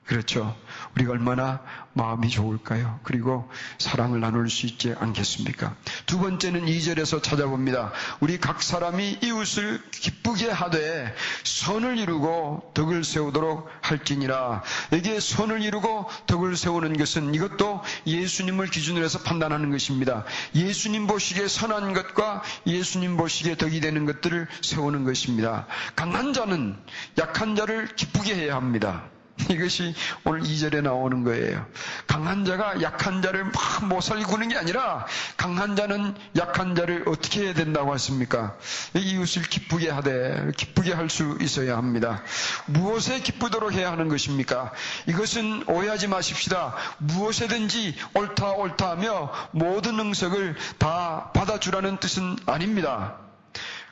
그렇죠. 0.07 0.57
우리가 0.95 1.13
얼마나 1.13 1.61
마음이 1.93 2.29
좋을까요? 2.29 3.01
그리고 3.03 3.51
사랑을 3.79 4.21
나눌 4.21 4.49
수 4.49 4.67
있지 4.67 4.95
않겠습니까? 4.97 5.75
두 6.07 6.21
번째는 6.21 6.67
2절에서 6.67 7.23
찾아봅니다. 7.23 7.93
우리 8.21 8.39
각 8.39 8.63
사람이 8.63 9.19
이웃을 9.23 9.83
기쁘게 9.91 10.49
하되 10.51 11.13
선을 11.43 11.99
이루고 11.99 12.71
덕을 12.75 13.03
세우도록 13.03 13.69
할지니라. 13.81 14.63
여기에 14.93 15.19
선을 15.19 15.63
이루고 15.63 16.09
덕을 16.29 16.57
세우는 16.57 16.97
것은 16.97 17.35
이것도 17.35 17.83
예수님을 18.07 18.69
기준으로 18.69 19.05
해서 19.05 19.19
판단하는 19.23 19.71
것입니다. 19.71 20.25
예수님 20.55 21.09
보시기에 21.09 21.49
선한 21.49 21.95
것과 21.95 22.45
예수님 22.67 23.17
보시기에 23.17 23.57
덕이 23.57 23.81
되는 23.81 24.07
것들을 24.07 24.47
세우는 24.63 25.03
것입니다. 25.03 25.67
강한 25.97 26.33
자는 26.33 26.77
약한 27.19 27.57
자를 27.57 27.89
기쁘게 27.97 28.37
해야 28.37 28.55
합니다. 28.55 29.16
이것이 29.51 29.95
오늘 30.25 30.41
2절에 30.43 30.83
나오는 30.83 31.25
거예요. 31.25 31.67
강한 32.07 32.45
자가 32.45 32.83
약한 32.83 33.23
자를 33.23 33.45
막 33.45 33.87
모살 33.89 34.23
구는 34.23 34.49
게 34.49 34.57
아니라 34.57 35.07
강한 35.37 35.77
자는 35.77 36.15
약한 36.37 36.75
자를 36.75 37.05
어떻게 37.07 37.45
해야 37.45 37.55
된다고 37.55 37.95
했습니까? 37.95 38.57
이웃을 38.95 39.43
기쁘게 39.43 39.91
하되 39.91 40.53
기쁘게 40.57 40.93
할 40.93 41.07
수 41.09 41.39
있어야 41.41 41.77
합니다. 41.77 42.23
무엇에 42.67 43.21
기쁘도록 43.21 43.73
해야 43.73 43.93
하는 43.93 44.09
것입니까? 44.09 44.73
이것은 45.07 45.65
오해하지 45.69 46.09
마십시다. 46.09 46.75
무엇에든지 46.99 47.95
옳다 48.15 48.53
옳다 48.53 48.91
하며 48.91 49.33
모든 49.53 49.99
응석을 50.01 50.57
다 50.79 51.31
받아주라는 51.33 51.99
뜻은 51.99 52.37
아닙니다. 52.47 53.26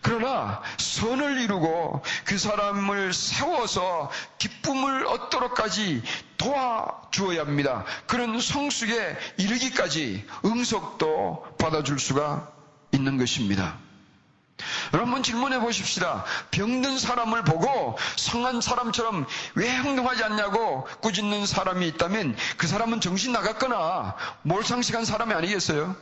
그러나 0.04 0.60
선을 0.76 1.40
이루고 1.40 2.02
그 2.26 2.36
사람을 2.36 3.14
세워서 3.14 4.10
기쁨을 4.36 5.06
얻도록까지 5.06 6.02
도와주어야 6.36 7.40
합니다. 7.40 7.86
그런 8.06 8.38
성숙에 8.38 9.16
이르기까지 9.38 10.26
응석도 10.44 11.56
받아줄 11.58 11.98
수가 11.98 12.52
있는 12.92 13.16
것입니다. 13.16 13.78
여러분 14.92 15.22
질문해 15.22 15.60
보십시다. 15.60 16.26
병든 16.50 16.98
사람을 16.98 17.44
보고 17.44 17.96
성한 18.16 18.60
사람처럼 18.60 19.26
왜 19.54 19.70
행동하지 19.70 20.22
않냐고 20.22 20.86
꾸짖는 21.00 21.46
사람이 21.46 21.88
있다면 21.88 22.36
그 22.58 22.66
사람은 22.66 23.00
정신 23.00 23.32
나갔거나 23.32 24.16
몰상식한 24.42 25.06
사람이 25.06 25.32
아니겠어요? 25.32 25.96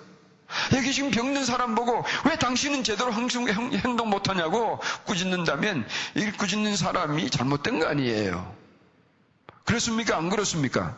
여기 0.74 0.92
지금 0.92 1.10
병든 1.10 1.44
사람 1.44 1.74
보고 1.74 2.04
왜 2.24 2.36
당신은 2.36 2.84
제대로 2.84 3.12
행동 3.12 4.10
못하냐고 4.10 4.80
꾸짖는다면 5.04 5.86
이 6.16 6.30
꾸짖는 6.32 6.76
사람이 6.76 7.30
잘못된 7.30 7.80
거 7.80 7.86
아니에요. 7.86 8.54
그렇습니까? 9.64 10.16
안 10.16 10.28
그렇습니까? 10.28 10.96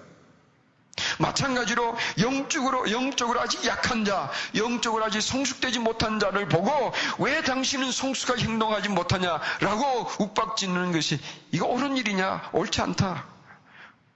마찬가지로 1.19 1.97
영적으로 2.21 2.91
영적으로 2.91 3.41
아직 3.41 3.65
약한 3.67 4.05
자, 4.05 4.31
영적으로 4.55 5.05
아직 5.05 5.21
성숙되지 5.21 5.81
못한 5.81 6.19
자를 6.21 6.49
보고 6.49 6.93
왜 7.19 7.43
당신은 7.43 7.91
성숙하게 7.91 8.45
행동하지 8.45 8.89
못하냐라고 8.91 10.09
욱박짓는 10.21 10.93
것이 10.93 11.19
이거 11.51 11.67
옳은 11.67 11.97
일이냐? 11.97 12.51
옳지 12.53 12.81
않다. 12.81 13.34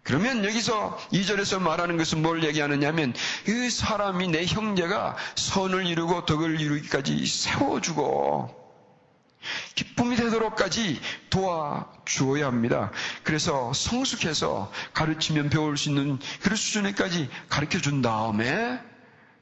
그러면 0.08 0.42
여기서 0.42 0.96
2절에서 1.12 1.60
말하는 1.60 1.98
것은 1.98 2.22
뭘 2.22 2.42
얘기하느냐면 2.42 3.12
그 3.44 3.68
사람이 3.68 4.28
내 4.28 4.46
형제가 4.46 5.14
선을 5.34 5.84
이루고 5.84 6.24
덕을 6.24 6.58
이루기까지 6.58 7.26
세워주고 7.26 8.48
기쁨이 9.74 10.16
되도록까지 10.16 10.98
도와주어야 11.28 12.46
합니다. 12.46 12.90
그래서 13.22 13.70
성숙해서 13.74 14.72
가르치면 14.94 15.50
배울 15.50 15.76
수 15.76 15.90
있는 15.90 16.18
그런 16.40 16.56
수준에까지 16.56 17.28
가르쳐 17.50 17.78
준 17.78 18.00
다음에 18.00 18.80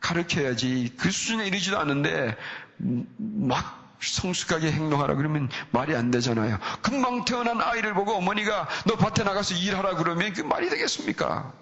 가르쳐야지 0.01 0.95
그 0.99 1.13
수준에 1.13 1.47
이르지도 1.47 1.79
않은데 1.79 2.37
막 2.77 3.86
성숙하게 4.01 4.73
행동하라 4.73 5.15
그러면 5.15 5.49
말이 5.71 5.95
안 5.95 6.11
되잖아요. 6.11 6.59
금방 6.83 7.25
태어난 7.25 7.61
아이를 7.61 7.95
보고 7.95 8.13
어머니가 8.15 8.69
너 8.87 8.97
밭에 8.97 9.25
나가서 9.25 9.55
일하라 9.55 9.97
그러면 9.97 10.33
그 10.33 10.43
말이 10.43 10.69
되겠습니까? 10.69 11.53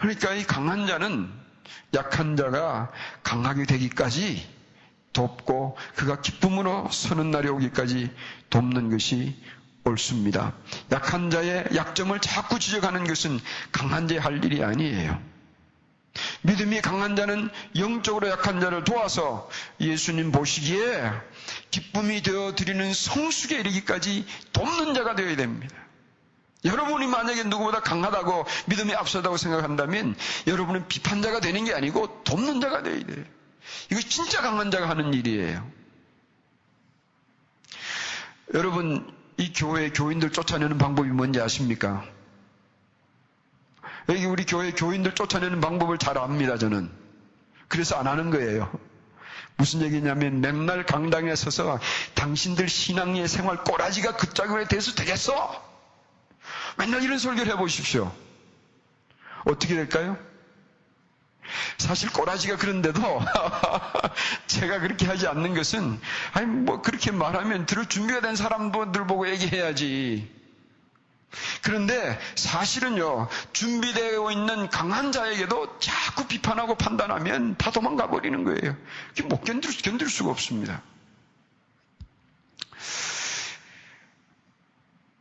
그러니까 0.00 0.32
이 0.34 0.44
강한 0.44 0.86
자는 0.86 1.30
약한 1.94 2.36
자가 2.36 2.90
강하게 3.22 3.64
되기까지 3.64 4.54
돕고 5.12 5.76
그가 5.94 6.20
기쁨으로 6.20 6.88
서는 6.90 7.30
날이 7.30 7.48
오기까지 7.48 8.10
돕는 8.50 8.90
것이 8.90 9.40
옳습니다. 9.84 10.54
약한 10.92 11.30
자의 11.30 11.64
약점을 11.74 12.18
자꾸 12.20 12.58
지적하는 12.58 13.04
것은 13.04 13.38
강한 13.70 14.08
자의 14.08 14.20
할 14.20 14.44
일이 14.44 14.64
아니에요. 14.64 15.33
믿음이 16.44 16.82
강한 16.82 17.16
자는 17.16 17.48
영적으로 17.76 18.28
약한 18.28 18.60
자를 18.60 18.84
도와서 18.84 19.48
예수님 19.80 20.30
보시기에 20.30 21.10
기쁨이 21.70 22.22
되어 22.22 22.54
드리는 22.54 22.92
성숙에 22.92 23.60
이르기까지 23.60 24.26
돕는 24.52 24.92
자가 24.92 25.14
되어야 25.14 25.36
됩니다. 25.36 25.74
여러분이 26.66 27.06
만약에 27.06 27.44
누구보다 27.44 27.80
강하다고 27.80 28.44
믿음이 28.66 28.94
앞서다고 28.94 29.38
생각한다면 29.38 30.16
여러분은 30.46 30.86
비판자가 30.86 31.40
되는 31.40 31.64
게 31.64 31.72
아니고 31.72 32.22
돕는 32.24 32.60
자가 32.60 32.82
되어야 32.82 33.04
돼요. 33.04 33.24
이거 33.90 34.00
진짜 34.00 34.42
강한 34.42 34.70
자가 34.70 34.88
하는 34.88 35.14
일이에요. 35.14 35.66
여러분, 38.52 39.10
이 39.38 39.50
교회 39.54 39.88
교인들 39.88 40.30
쫓아내는 40.30 40.76
방법이 40.76 41.08
뭔지 41.08 41.40
아십니까? 41.40 42.04
여기 44.08 44.24
우리 44.26 44.44
교회 44.44 44.72
교인들 44.72 45.14
쫓아내는 45.14 45.60
방법을 45.60 45.98
잘 45.98 46.18
압니다, 46.18 46.58
저는. 46.58 46.90
그래서 47.68 47.96
안 47.96 48.06
하는 48.06 48.30
거예요. 48.30 48.70
무슨 49.56 49.82
얘기냐면 49.82 50.40
맨날 50.40 50.84
강당에 50.84 51.34
서서 51.34 51.78
당신들 52.14 52.68
신앙의 52.68 53.28
생활 53.28 53.62
꼬라지가 53.62 54.16
그 54.16 54.32
짝에 54.34 54.64
대해서 54.64 54.94
되겠어? 54.94 55.62
맨날 56.76 57.02
이런 57.02 57.18
설교를 57.18 57.52
해보십시오. 57.52 58.12
어떻게 59.44 59.74
될까요? 59.74 60.16
사실 61.78 62.10
꼬라지가 62.10 62.56
그런데도 62.56 63.00
제가 64.48 64.80
그렇게 64.80 65.06
하지 65.06 65.28
않는 65.28 65.54
것은 65.54 66.00
아니 66.32 66.46
뭐 66.46 66.82
그렇게 66.82 67.10
말하면 67.10 67.66
들을 67.66 67.86
준비가 67.86 68.20
된 68.20 68.34
사람들 68.34 69.06
보고 69.06 69.28
얘기해야지. 69.28 70.33
그런데 71.62 72.18
사실은요, 72.36 73.28
준비되어 73.52 74.30
있는 74.30 74.68
강한 74.68 75.12
자에게도 75.12 75.78
자꾸 75.78 76.26
비판하고 76.26 76.76
판단하면 76.76 77.56
다 77.56 77.70
도망가 77.70 78.08
버리는 78.08 78.44
거예요. 78.44 78.76
못 79.28 79.44
견딜, 79.44 79.76
견딜 79.82 80.08
수가 80.08 80.30
없습니다. 80.30 80.82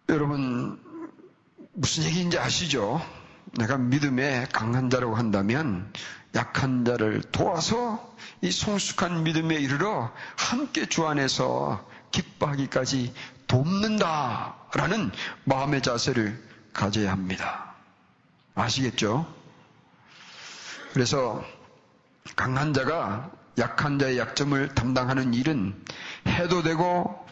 여러분, 0.10 0.80
무슨 1.73 2.04
얘기인지 2.04 2.38
아시죠? 2.38 3.02
내가 3.58 3.78
믿음에 3.78 4.47
강한 4.52 4.89
자라고 4.89 5.15
한다면 5.15 5.91
약한 6.36 6.84
자를 6.86 7.21
도와서 7.21 8.15
이 8.41 8.52
성숙한 8.52 9.23
믿음에 9.23 9.56
이르러 9.56 10.12
함께 10.36 10.88
주 10.88 11.06
안에서 11.08 11.88
기뻐하기까지 12.12 13.13
돕는다 13.47 14.56
라는 14.76 15.12
마음의 15.44 15.82
자세를 15.82 16.42
가져야 16.74 17.12
합니다. 17.12 17.74
아시겠죠? 18.56 19.32
그래서 20.94 21.44
강한 22.36 22.74
자가 22.74 23.32
약한 23.58 24.00
자의 24.00 24.18
약점을 24.18 24.74
담당하는 24.74 25.34
일은 25.34 25.76
해도 26.28 26.64
되고 26.64 27.24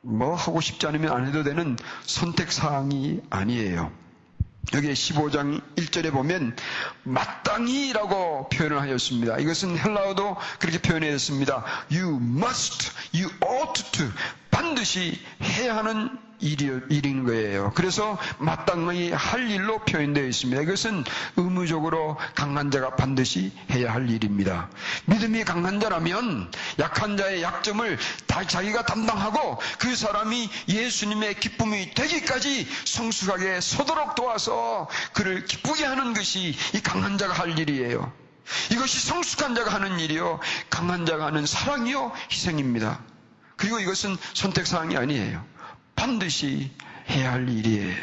뭐 0.00 0.34
하고 0.34 0.60
싶지 0.60 0.86
않으면 0.86 1.12
안 1.12 1.26
해도 1.26 1.42
되는 1.42 1.76
선택 2.02 2.52
사항이 2.52 3.20
아니에요. 3.30 3.92
여기 4.72 4.88
15장 4.92 5.60
1절에 5.76 6.10
보면 6.10 6.56
마땅히라고 7.04 8.48
표현을 8.48 8.80
하였습니다. 8.80 9.38
이것은 9.38 9.78
헬라어도 9.78 10.36
그렇게 10.58 10.78
표현했습니다. 10.78 11.64
You 11.92 12.16
must, 12.16 12.90
you 13.14 13.30
ought 13.44 13.92
to 13.92 14.06
반드시 14.50 15.20
해야 15.42 15.76
하는 15.76 16.18
일인 16.40 17.24
거예요. 17.24 17.72
그래서 17.74 18.18
마땅히 18.38 19.12
할 19.12 19.50
일로 19.50 19.78
표현되어 19.80 20.24
있습니다. 20.24 20.62
이것은 20.62 21.04
의무적으로 21.36 22.16
강한 22.34 22.70
자가 22.70 22.96
반드시 22.96 23.52
해야 23.70 23.92
할 23.92 24.08
일입니다. 24.10 24.68
믿음이 25.06 25.44
강한 25.44 25.80
자라면 25.80 26.50
약한 26.78 27.16
자의 27.16 27.42
약점을 27.42 27.98
다 28.26 28.46
자기가 28.46 28.84
담당하고 28.86 29.60
그 29.78 29.94
사람이 29.94 30.50
예수님의 30.68 31.40
기쁨이 31.40 31.94
되기까지 31.94 32.66
성숙하게 32.84 33.60
서도록 33.60 34.14
도와서 34.14 34.88
그를 35.12 35.44
기쁘게 35.44 35.84
하는 35.84 36.14
것이 36.14 36.54
이 36.74 36.80
강한 36.80 37.18
자가 37.18 37.32
할 37.32 37.58
일이에요. 37.58 38.12
이것이 38.70 39.00
성숙한 39.06 39.54
자가 39.54 39.72
하는 39.72 39.98
일이요. 40.00 40.40
강한 40.70 41.06
자가 41.06 41.26
하는 41.26 41.46
사랑이요. 41.46 42.12
희생입니다. 42.30 43.00
그리고 43.56 43.78
이것은 43.78 44.16
선택사항이 44.34 44.96
아니에요. 44.96 45.44
반드시 46.04 46.70
해야 47.08 47.32
할 47.32 47.48
일이에요. 47.48 47.96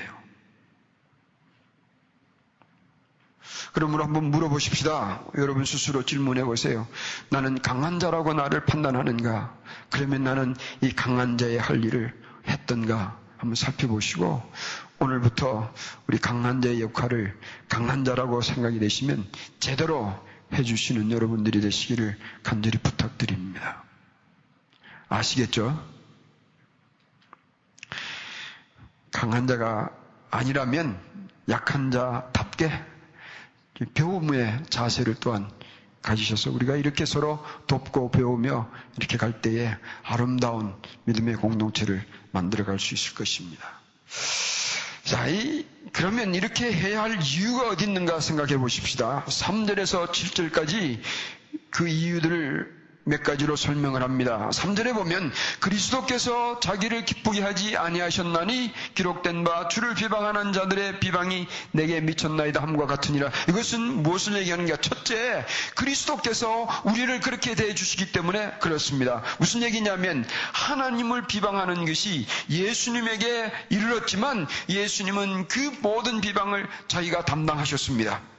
그러므로 3.73 4.03
한번 4.03 4.31
물어보십시다. 4.31 5.23
여러분 5.37 5.65
스스로 5.65 6.03
질문해 6.03 6.43
보세요. 6.43 6.87
나는 7.29 7.61
강한 7.61 7.99
자라고 7.99 8.33
나를 8.33 8.65
판단하는가? 8.65 9.55
그러면 9.91 10.23
나는 10.23 10.55
이 10.81 10.91
강한 10.91 11.37
자의 11.37 11.59
할 11.59 11.85
일을 11.85 12.19
했던가? 12.47 13.19
한번 13.37 13.53
살펴보시고 13.53 14.51
오늘부터 14.97 15.71
우리 16.07 16.17
강한 16.17 16.59
자의 16.59 16.81
역할을 16.81 17.39
강한 17.69 18.03
자라고 18.03 18.41
생각이 18.41 18.79
되시면 18.79 19.27
제대로 19.59 20.11
해주시는 20.53 21.11
여러분들이 21.11 21.61
되시기를 21.61 22.17
간절히 22.41 22.79
부탁드립니다. 22.79 23.83
아시겠죠? 25.07 25.90
강한 29.11 29.47
자가 29.47 29.89
아니라면 30.29 30.99
약한 31.49 31.91
자답게 31.91 32.71
배움의 33.93 34.63
자세를 34.69 35.15
또한 35.19 35.51
가지셔서 36.01 36.51
우리가 36.51 36.75
이렇게 36.75 37.05
서로 37.05 37.43
돕고 37.67 38.11
배우며 38.11 38.69
이렇게 38.97 39.17
갈 39.17 39.41
때에 39.41 39.75
아름다운 40.03 40.75
믿음의 41.05 41.35
공동체를 41.35 42.03
만들어갈 42.31 42.79
수 42.79 42.93
있을 42.93 43.13
것입니다. 43.13 43.81
자, 45.03 45.27
이, 45.27 45.65
그러면 45.93 46.33
이렇게 46.33 46.71
해야 46.71 47.03
할 47.03 47.21
이유가 47.21 47.69
어디 47.69 47.85
있는가 47.85 48.19
생각해 48.19 48.57
보십시다. 48.57 49.25
3절에서 49.27 50.11
7절까지 50.11 51.01
그 51.69 51.87
이유들을 51.87 52.80
몇 53.03 53.23
가지로 53.23 53.55
설명을 53.55 54.03
합니다. 54.03 54.49
3절에 54.53 54.93
보면 54.93 55.31
그리스도께서 55.59 56.59
자기를 56.59 57.05
기쁘게 57.05 57.41
하지 57.41 57.75
아니하셨나니 57.77 58.71
기록된 58.93 59.43
바 59.43 59.67
주를 59.67 59.95
비방하는 59.95 60.53
자들의 60.53 60.99
비방이 60.99 61.47
내게 61.71 61.99
미쳤나이다 62.01 62.61
함과 62.61 62.85
같으니라. 62.85 63.31
이것은 63.49 64.03
무엇을 64.03 64.37
얘기하는가? 64.37 64.77
첫째, 64.77 65.45
그리스도께서 65.75 66.67
우리를 66.83 67.19
그렇게 67.21 67.55
대해 67.55 67.73
주시기 67.73 68.11
때문에 68.11 68.51
그렇습니다. 68.59 69.23
무슨 69.39 69.63
얘기냐면 69.63 70.25
하나님을 70.53 71.27
비방하는 71.27 71.85
것이 71.85 72.27
예수님에게 72.49 73.51
이르렀지만 73.69 74.47
예수님은 74.69 75.47
그 75.47 75.59
모든 75.81 76.21
비방을 76.21 76.67
자기가 76.87 77.25
담당하셨습니다. 77.25 78.30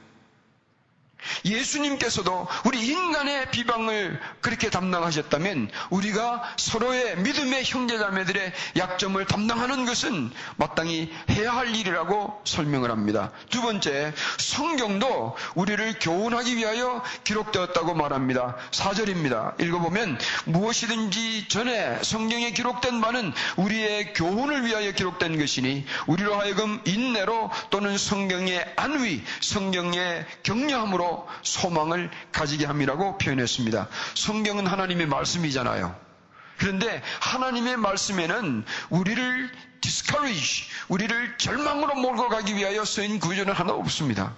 예수님께서도 1.45 2.47
우리 2.65 2.85
인간의 2.87 3.51
비방을 3.51 4.19
그렇게 4.41 4.69
담당하셨다면 4.69 5.69
우리가 5.89 6.43
서로의 6.57 7.17
믿음의 7.17 7.63
형제자매들의 7.65 8.53
약점을 8.77 9.25
담당하는 9.25 9.85
것은 9.85 10.31
마땅히 10.57 11.11
해야 11.29 11.51
할 11.51 11.75
일이라고 11.75 12.41
설명을 12.45 12.91
합니다. 12.91 13.31
두 13.49 13.61
번째, 13.61 14.13
성경도 14.37 15.35
우리를 15.55 15.99
교훈하기 15.99 16.57
위하여 16.57 17.03
기록되었다고 17.23 17.93
말합니다. 17.93 18.55
4절입니다. 18.71 19.61
읽어보면 19.61 20.17
무엇이든지 20.45 21.47
전에 21.47 21.99
성경에 22.03 22.51
기록된 22.51 23.01
바는 23.01 23.33
우리의 23.57 24.13
교훈을 24.13 24.65
위하여 24.65 24.91
기록된 24.91 25.37
것이니 25.37 25.85
우리로 26.07 26.39
하여금 26.39 26.81
인내로 26.85 27.51
또는 27.69 27.97
성경의 27.97 28.73
안위, 28.75 29.23
성경의 29.41 30.25
격려함으로 30.43 31.12
소망을 31.41 32.09
가지게 32.31 32.65
함이라고 32.65 33.17
표현했습니다. 33.17 33.87
성경은 34.15 34.67
하나님의 34.67 35.07
말씀이잖아요. 35.07 35.95
그런데 36.57 37.01
하나님의 37.19 37.77
말씀에는 37.77 38.65
우리를 38.89 39.51
discourage, 39.81 40.65
우리를 40.87 41.37
절망으로 41.37 41.95
몰고 41.95 42.29
가기 42.29 42.55
위하여 42.55 42.85
쓰인 42.85 43.19
구절은 43.19 43.53
하나 43.53 43.73
없습니다. 43.73 44.33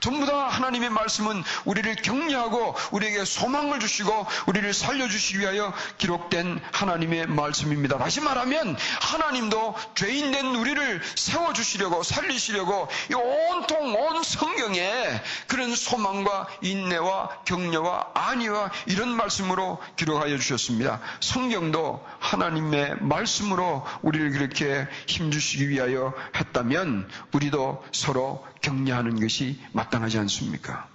전부 0.00 0.26
다 0.26 0.48
하나님의 0.48 0.90
말씀은 0.90 1.42
우리를 1.64 1.96
격려하고 1.96 2.74
우리에게 2.92 3.24
소망을 3.24 3.80
주시고 3.80 4.26
우리를 4.46 4.72
살려주시기 4.72 5.40
위하여 5.40 5.72
기록된 5.98 6.60
하나님의 6.72 7.26
말씀입니다. 7.26 7.98
다시 7.98 8.20
말하면 8.20 8.76
하나님도 9.00 9.74
죄인된 9.94 10.56
우리를 10.56 11.02
세워주시려고 11.14 12.02
살리시려고 12.02 12.88
온통 13.14 13.94
온 13.94 14.22
성경에 14.22 15.20
그런 15.46 15.74
소망과 15.74 16.48
인내와 16.62 17.28
격려와 17.44 18.10
안위와 18.14 18.70
이런 18.86 19.08
말씀으로 19.10 19.78
기록하여 19.96 20.36
주셨습니다. 20.38 21.00
성경도 21.20 22.04
하나님의 22.20 22.96
말씀으로 23.00 23.84
우리를 24.02 24.30
그렇게 24.30 24.86
힘주시기 25.06 25.68
위하여 25.68 26.12
했다면 26.36 27.08
우리도 27.32 27.84
서로 27.92 28.44
격려하는 28.64 29.20
것이 29.20 29.58
마땅하지 29.72 30.18
않습니까? 30.18 30.88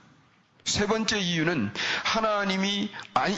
세 0.66 0.86
번째 0.86 1.20
이유는 1.20 1.72
하나님이 2.04 2.92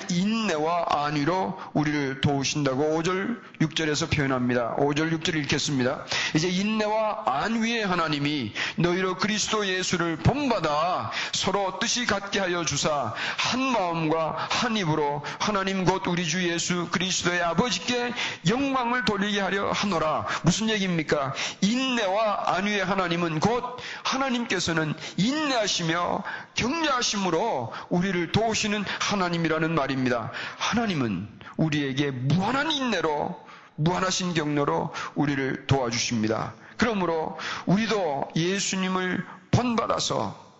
인내와 0.09 1.05
안위로 1.05 1.57
우리를 1.73 2.19
도우신다고 2.19 3.01
5절, 3.01 3.39
6절에서 3.61 4.11
표현합니다. 4.11 4.75
5절, 4.75 5.17
6절 5.17 5.35
읽겠습니다. 5.43 6.05
이제 6.35 6.49
인내와 6.49 7.23
안위의 7.25 7.85
하나님이 7.85 8.53
너희로 8.75 9.15
그리스도 9.17 9.65
예수를 9.65 10.17
본받아 10.17 11.11
서로 11.31 11.79
뜻이 11.79 12.05
같게 12.05 12.39
하여 12.39 12.65
주사 12.65 13.13
한 13.37 13.61
마음과 13.61 14.47
한 14.49 14.75
입으로 14.75 15.23
하나님 15.39 15.85
곧 15.85 16.05
우리 16.07 16.27
주 16.27 16.47
예수 16.49 16.89
그리스도의 16.91 17.41
아버지께 17.43 18.13
영광을 18.49 19.05
돌리게 19.05 19.39
하려 19.39 19.71
하노라. 19.71 20.27
무슨 20.43 20.69
얘기입니까? 20.69 21.33
인내와 21.61 22.55
안위의 22.55 22.83
하나님은 22.83 23.39
곧 23.39 23.77
하나님께서는 24.03 24.93
인내하시며 25.17 26.23
격려하시며 26.55 27.10
하심으로 27.11 27.73
우리를 27.89 28.31
도우시는 28.31 28.85
하나님이라는 28.99 29.75
말입니다. 29.75 30.31
하나님은 30.57 31.27
우리에게 31.57 32.11
무한한 32.11 32.71
인내로 32.71 33.39
무한하신 33.75 34.33
격려로 34.33 34.93
우리를 35.15 35.67
도와주십니다. 35.67 36.53
그러므로 36.77 37.37
우리도 37.65 38.29
예수님을 38.35 39.25
본받아서 39.51 40.51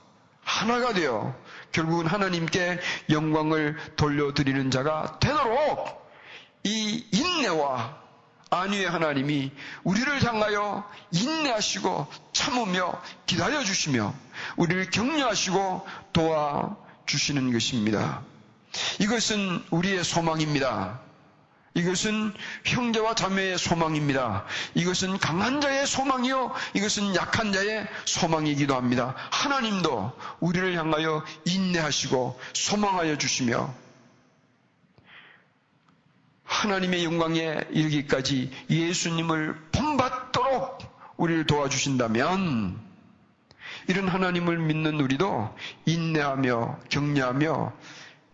하나가 0.44 0.94
되어 0.94 1.36
결국은 1.72 2.08
하나님께 2.08 2.80
영광을 3.10 3.78
돌려드리는 3.96 4.72
자가 4.72 5.20
되도록 5.20 6.12
이 6.64 7.06
인내와 7.12 8.01
안위의 8.54 8.90
하나님이 8.90 9.50
우리를 9.84 10.24
향하여 10.26 10.84
인내하시고 11.12 12.08
참으며 12.34 13.02
기다려 13.26 13.64
주시며 13.64 14.14
우리를 14.58 14.90
격려하시고 14.92 15.88
도와 16.12 16.76
주시는 17.06 17.54
것입니다. 17.54 18.22
이것은 19.00 19.64
우리의 19.72 20.04
소망입니다. 20.04 21.00
이것은 21.76 22.34
형제와 22.66 23.16
자매의 23.16 23.58
소망입니다. 23.58 24.46
이것은 24.76 25.18
강한 25.20 25.62
자의 25.62 25.88
소망이요. 25.88 26.54
이것은 26.74 27.16
약한 27.16 27.54
자의 27.54 27.88
소망이기도 28.04 28.76
합니다. 28.76 29.16
하나님도 29.32 30.12
우리를 30.42 30.78
향하여 30.78 31.24
인내하시고 31.46 32.38
소망하여 32.54 33.18
주시며 33.18 33.74
하나님의 36.52 37.06
영광에 37.06 37.62
이르기까지 37.72 38.52
예수님을 38.70 39.56
본받도록 39.72 40.80
우리를 41.16 41.46
도와주신다면 41.46 42.78
이런 43.88 44.08
하나님을 44.10 44.60
믿는 44.60 45.00
우리도 45.00 45.56
인내하며 45.86 46.80
격려하며 46.90 47.74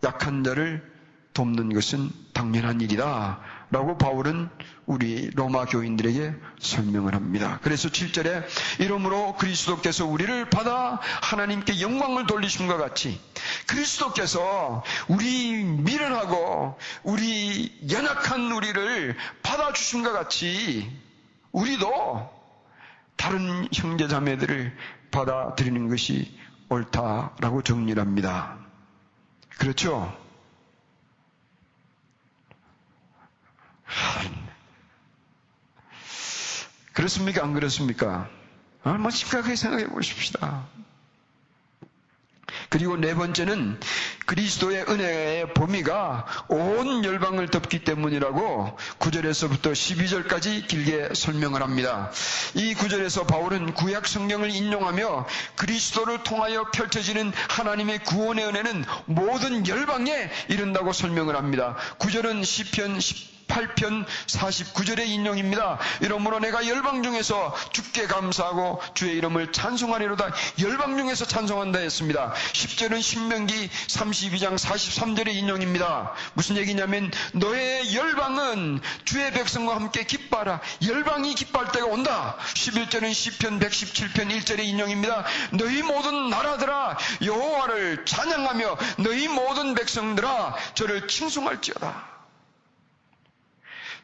약한 0.04 0.44
자를 0.44 0.92
돕는 1.34 1.72
것은 1.74 2.10
당연한 2.34 2.82
일이다. 2.82 3.40
라고 3.70 3.98
바울은 3.98 4.50
우리 4.86 5.30
로마 5.32 5.66
교인들에게 5.66 6.34
설명을 6.60 7.14
합니다. 7.14 7.60
그래서 7.62 7.90
7절에 7.90 8.46
이러므로 8.80 9.36
그리스도께서 9.36 10.06
우리를 10.06 10.50
받아 10.50 11.00
하나님께 11.22 11.82
영광을 11.82 12.26
돌리심과 12.26 12.78
같이 12.78 13.20
그리스도께서 13.68 14.84
우리 15.10 15.64
미련하고 15.64 16.78
우리 17.04 17.78
연약한 17.92 18.54
우리를 18.54 19.18
받아주심과 19.44 20.14
같이 20.14 20.90
우리도 21.52 22.30
다른 23.18 23.68
형제 23.74 24.08
자매들을 24.08 24.78
받아들이는 25.12 25.90
것이 25.90 26.38
옳다라고 26.70 27.64
정리를 27.64 28.02
합니다. 28.02 28.58
그렇죠? 29.58 30.27
그렇습니까? 36.94 37.44
안 37.44 37.54
그렇습니까? 37.54 38.30
얼마 38.84 39.10
심각하게 39.10 39.56
생각해 39.56 39.88
보십시다. 39.88 40.66
그리고 42.70 42.98
네 42.98 43.16
번째는 43.16 43.80
그리스도의 44.26 44.86
은혜의 44.90 45.54
범위가 45.54 46.26
온 46.50 47.04
열방을 47.04 47.50
덮기 47.50 47.84
때문이라고 47.84 48.78
9절에서부터 49.00 49.72
12절까지 49.72 50.68
길게 50.68 51.14
설명을 51.14 51.62
합니다. 51.62 52.12
이 52.56 52.74
9절에서 52.76 53.26
바울은 53.26 53.74
구약 53.74 54.08
성경을 54.08 54.50
인용하며 54.50 55.28
그리스도를 55.56 56.24
통하여 56.24 56.70
펼쳐지는 56.72 57.32
하나님의 57.50 58.00
구원의 58.00 58.46
은혜는 58.48 58.86
모든 59.06 59.66
열방에 59.66 60.30
이른다고 60.50 60.92
설명을 60.92 61.36
합니다. 61.36 61.78
9절은 62.00 62.44
시편 62.44 63.00
18편 63.48 64.06
49절의 64.28 65.08
인용입니다. 65.08 65.80
이러므로 66.02 66.40
내가 66.40 66.68
열방 66.68 67.04
중에서 67.04 67.56
주께 67.72 68.06
감사하고 68.08 68.82
주의 68.94 69.16
이름을 69.18 69.52
찬송하리로다. 69.52 70.32
열방 70.62 70.98
중에서 70.98 71.26
찬송한다 71.26 71.80
했습니다. 71.80 72.34
10절은 72.54 73.02
신명기 73.02 73.70
32장 73.88 74.58
43절의 74.58 75.34
인용입니다. 75.36 76.14
무슨 76.34 76.58
얘기냐면 76.58 77.12
너의 77.34 77.96
열방은 77.96 78.82
주의 79.06 79.32
백성과 79.32 79.76
함께 79.76 80.04
기뻐하라. 80.04 80.62
열방이 80.86 81.34
기뻐할 81.36 81.72
때가 81.72 81.86
온다. 81.88 82.36
11절은 82.54 83.14
시편 83.14 83.60
117편 83.60 84.30
1절의 84.30 84.66
인용입니다. 84.66 85.26
너희 85.52 85.82
모든 85.82 86.30
나라들아 86.30 86.98
여호와를 87.24 88.06
찬양하며 88.06 88.78
너희 89.00 89.28
모든 89.28 89.74
백성들아 89.74 90.56
저를 90.76 91.08
칭송할지어다. 91.08 92.17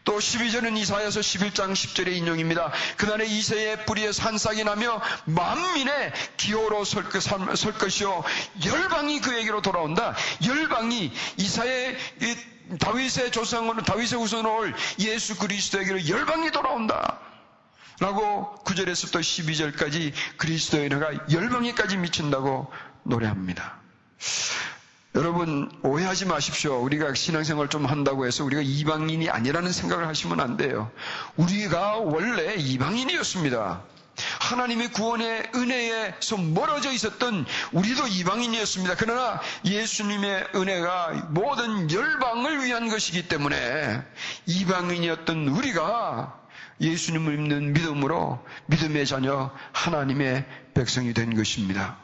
또 0.04 0.18
12절은 0.18 0.78
이사야서 0.78 1.22
11장 1.22 1.72
10절의 1.74 2.14
인용입니다. 2.18 2.72
그날에 2.98 3.26
이세의 3.26 3.86
뿌리에 3.86 4.12
산싹이 4.12 4.64
나며 4.64 5.02
만민의 5.26 6.14
기호로 6.38 6.84
설, 6.84 7.06
설 7.56 7.74
것이요 7.74 8.24
열방이 8.66 9.22
그에게로 9.22 9.62
돌아온다. 9.62 10.16
열방이 10.46 11.12
이사의 11.38 11.98
다윗의 12.80 13.32
조상으로 13.32 13.84
다윗의 13.84 14.20
후손으로 14.20 14.58
올 14.58 14.76
예수 15.00 15.38
그리스도에게로 15.38 16.08
열방이 16.08 16.52
돌아온다. 16.52 17.20
라고 18.00 18.56
9절에서 18.66 19.12
또 19.12 19.20
12절까지 19.20 20.14
그리스도의 20.38 20.86
은혜가 20.88 21.30
열방에까지 21.32 21.98
미친다고 21.98 22.72
노래합니다. 23.04 23.80
여러분 25.16 25.72
오해하지 25.84 26.26
마십시오. 26.26 26.82
우리가 26.82 27.14
신앙생활 27.14 27.70
좀 27.70 27.86
한다고 27.86 28.26
해서 28.26 28.44
우리가 28.44 28.64
이방인이 28.64 29.30
아니라는 29.30 29.72
생각을 29.72 30.08
하시면 30.08 30.40
안 30.40 30.58
돼요. 30.58 30.92
우리가 31.36 31.98
원래 31.98 32.56
이방인이었습니다. 32.56 33.84
하나님의 34.40 34.92
구원의 34.92 35.52
은혜에서 35.54 36.38
멀어져 36.38 36.92
있었던 36.92 37.46
우리도 37.74 38.08
이방인이었습니다. 38.08 38.96
그러나 38.98 39.40
예수님의 39.66 40.48
은혜가 40.56 41.30
모든 41.30 41.92
열방을 41.92 42.64
위한 42.64 42.90
것이기 42.90 43.28
때문에 43.28 44.02
이방인이었던 44.48 45.48
우리가 45.48 46.40
예수님을 46.82 47.38
믿는 47.38 47.74
믿음으로 47.74 48.44
믿음의 48.66 49.06
자녀 49.06 49.52
하나님의 49.74 50.46
백성이 50.74 51.14
된 51.14 51.36
것입니다. 51.36 52.03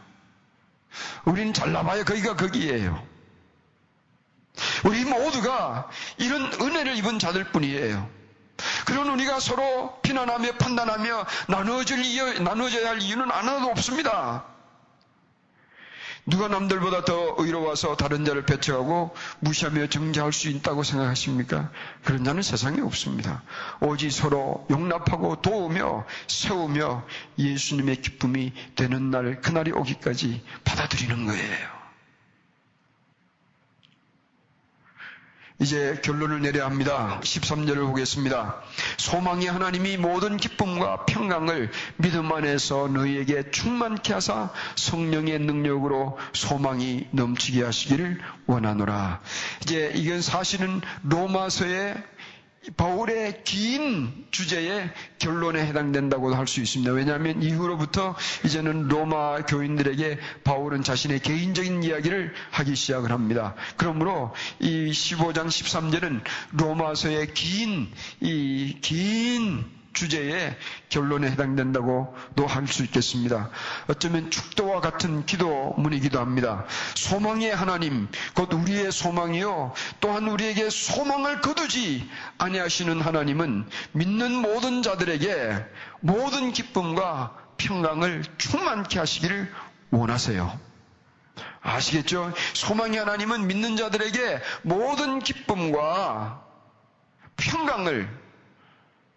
우리는 1.26 1.54
잘나봐야 1.54 2.04
거기가 2.04 2.36
거기에요. 2.36 3.04
우리 4.86 5.06
모두가 5.06 5.90
이런 6.18 6.52
은혜를 6.54 6.96
입은 6.98 7.20
자들 7.20 7.46
뿐이에요. 7.52 8.10
그런 8.86 9.10
우리가 9.10 9.40
서로 9.40 10.00
비난하며 10.02 10.54
판단하며 10.54 11.26
나누어질 11.48 12.04
이유, 12.04 12.40
나누어져야 12.40 12.90
할 12.90 13.02
이유는 13.02 13.30
하나도 13.30 13.68
없습니다. 13.68 14.46
누가 16.30 16.48
남들보다 16.48 17.06
더 17.06 17.36
의로워서 17.38 17.96
다른 17.96 18.24
자를 18.26 18.46
배척하고 18.46 19.16
무시하며 19.40 19.88
정죄할 19.88 20.32
수 20.32 20.50
있다고 20.50 20.84
생각하십니까? 20.84 21.72
그런 22.04 22.24
자는 22.24 22.42
세상에 22.42 22.82
없습니다. 22.82 23.44
오직 23.82 24.12
서로 24.12 24.66
용납하고 24.70 25.42
도우며 25.42 26.06
세우며 26.28 27.06
예수님의 27.38 28.02
기쁨이 28.02 28.54
되는 28.76 29.12
날, 29.12 29.42
그날이 29.42 29.72
오기까지 29.72 30.44
받아들이는 30.64 31.26
거예요. 31.26 31.79
이제 35.62 36.00
결론을 36.04 36.42
내려야 36.42 36.66
합니다. 36.66 37.20
13절을 37.22 37.86
보겠습니다. 37.88 38.62
소망이 38.98 39.46
하나님이 39.46 39.98
모든 39.98 40.38
기쁨과 40.38 41.04
평강을 41.06 41.70
믿음 41.98 42.32
안에서 42.32 42.88
너희에게 42.88 43.52
충만케 43.52 44.14
하사 44.14 44.54
성령의 44.76 45.40
능력으로 45.40 46.18
소망이 46.32 47.08
넘치게 47.12 47.64
하시기를 47.64 48.22
원하노라. 48.48 49.20
이제 49.64 49.92
이건 49.96 50.22
사실은 50.22 50.80
로마서의 51.04 52.04
바울의 52.76 53.44
긴 53.46 54.28
주제의 54.32 54.92
결론에 55.18 55.66
해당된다고 55.66 56.34
할 56.36 56.46
수 56.48 56.60
있습니다. 56.62 56.92
왜냐하면 56.94 57.42
이후로부터 57.44 58.16
이제는 58.46 58.88
로마 58.88 59.42
교인들에게 59.44 60.20
바울은 60.44 60.84
자신의 60.84 61.20
개인적인 61.22 61.84
이야기를 61.84 62.34
하기 62.52 62.76
시작을 62.76 63.12
합니다. 63.12 63.56
그러므로 63.78 64.34
이 64.60 64.92
15장 64.92 65.48
13절은 65.48 66.22
로마서의 66.54 67.34
긴, 67.34 67.92
이 68.22 68.76
긴 68.82 69.79
주제의 70.00 70.56
결론에 70.88 71.30
해당된다고도 71.32 72.48
할 72.48 72.70
수 72.70 72.84
있겠습니다. 72.84 73.50
어쩌면 73.88 74.30
축도와 74.30 74.80
같은 74.80 75.26
기도문이기도 75.26 76.20
합니다. 76.20 76.66
소망의 76.96 77.56
하나님, 77.56 78.08
곧 78.36 78.54
우리의 78.54 78.92
소망이요. 78.92 79.74
또한 80.00 80.28
우리에게 80.28 80.70
소망을 80.70 81.42
거두지 81.42 82.08
아니하시는 82.38 83.02
하나님은 83.02 83.68
믿는 83.94 84.32
모든 84.34 84.84
자들에게 84.84 85.66
모든 86.02 86.52
기쁨과 86.52 87.36
평강을 87.58 88.24
충만케 88.38 89.00
하시기를 89.00 89.52
원하세요. 89.90 90.60
아시겠죠? 91.62 92.32
소망의 92.54 93.00
하나님은 93.00 93.48
믿는 93.48 93.78
자들에게 93.78 94.42
모든 94.62 95.20
기쁨과 95.20 96.44
평강을 97.38 98.19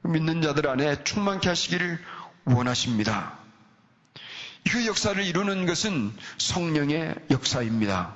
믿는 0.02 0.42
자들 0.42 0.68
안에 0.68 1.04
충만케 1.04 1.48
하시기를 1.48 1.98
원하십니다. 2.44 3.38
그 4.70 4.86
역사를 4.86 5.22
이루는 5.22 5.66
것은 5.66 6.12
성령의 6.38 7.14
역사입니다. 7.30 8.14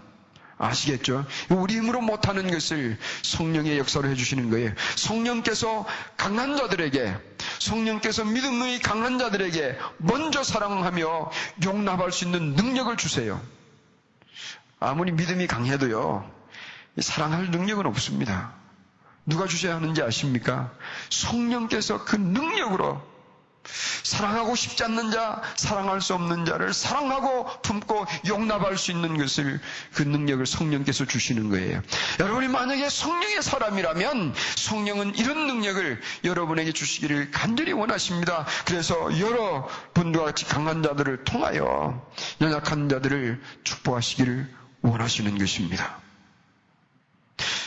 아시겠죠? 0.59 1.27
우리 1.51 1.75
힘으로 1.75 2.01
못하는 2.01 2.51
것을 2.51 2.99
성령의 3.23 3.79
역사로 3.79 4.09
해주시는 4.09 4.51
거예요. 4.51 4.73
성령께서 4.97 5.87
강한 6.17 6.57
자들에게, 6.57 7.15
성령께서 7.59 8.25
믿음의 8.25 8.81
강한 8.81 9.19
자들에게 9.19 9.79
먼저 9.99 10.43
사랑하며 10.43 11.31
용납할 11.65 12.11
수 12.11 12.25
있는 12.25 12.55
능력을 12.55 12.97
주세요. 12.97 13.41
아무리 14.81 15.13
믿음이 15.13 15.47
강해도요, 15.47 16.31
사랑할 17.01 17.51
능력은 17.51 17.85
없습니다. 17.87 18.55
누가 19.27 19.47
주셔야 19.47 19.77
하는지 19.77 20.03
아십니까? 20.03 20.73
성령께서 21.11 22.05
그 22.05 22.17
능력으로 22.17 23.03
사랑하고 24.03 24.55
싶지 24.55 24.85
않는 24.85 25.11
자, 25.11 25.43
사랑할 25.57 26.01
수 26.01 26.15
없는 26.15 26.45
자를 26.45 26.73
사랑하고 26.73 27.47
품고 27.63 28.07
용납할 28.29 28.79
수 28.79 28.93
있는 28.93 29.19
것을 29.19 29.61
그 29.95 30.03
능력을 30.03 30.45
성령께서 30.47 31.05
주시는 31.05 31.51
거예요. 31.51 31.83
여러분이 32.21 32.49
만약에 32.49 32.89
성령의 32.89 33.43
사람이라면 33.43 34.35
성령은 34.57 35.17
이런 35.17 35.47
능력을 35.47 36.01
여러분에게 36.25 36.73
주시기를 36.73 37.31
간절히 37.33 37.73
원하십니다. 37.73 38.47
그래서 38.65 39.19
여러분과 39.19 40.25
같이 40.25 40.45
강한 40.45 40.83
자들을 40.83 41.25
통하여 41.25 42.07
연약한 42.41 42.89
자들을 42.89 43.43
축복하시기를 43.65 44.55
원하시는 44.83 45.37
것입니다. 45.39 46.06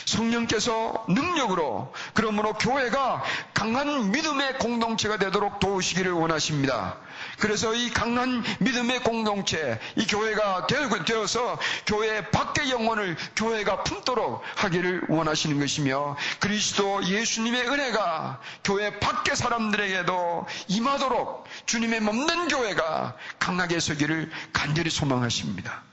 성령께서 0.04 1.04
능력으로 1.08 1.92
그러므로 2.14 2.54
교회가 2.54 3.22
강한 3.54 4.10
믿음의 4.10 4.58
공동체가 4.58 5.18
되도록 5.18 5.60
도우시기를 5.60 6.12
원하십니다. 6.12 6.96
그래서 7.38 7.74
이 7.74 7.90
강한 7.90 8.42
믿음의 8.60 9.02
공동체, 9.02 9.78
이 9.96 10.06
교회가 10.06 10.66
되어서 11.04 11.58
교회 11.86 12.30
밖의 12.30 12.70
영혼을 12.70 13.16
교회가 13.36 13.82
품도록 13.84 14.42
하기를 14.56 15.02
원하시는 15.08 15.58
것이며 15.58 16.16
그리스도 16.38 17.04
예수님의 17.04 17.68
은혜가 17.68 18.40
교회 18.64 18.98
밖의 18.98 19.36
사람들에게도 19.36 20.46
임하도록 20.68 21.44
주님의 21.66 22.00
몸된 22.00 22.48
교회가 22.48 23.16
강하게 23.38 23.80
서기를 23.80 24.30
간절히 24.52 24.90
소망하십니다. 24.90 25.89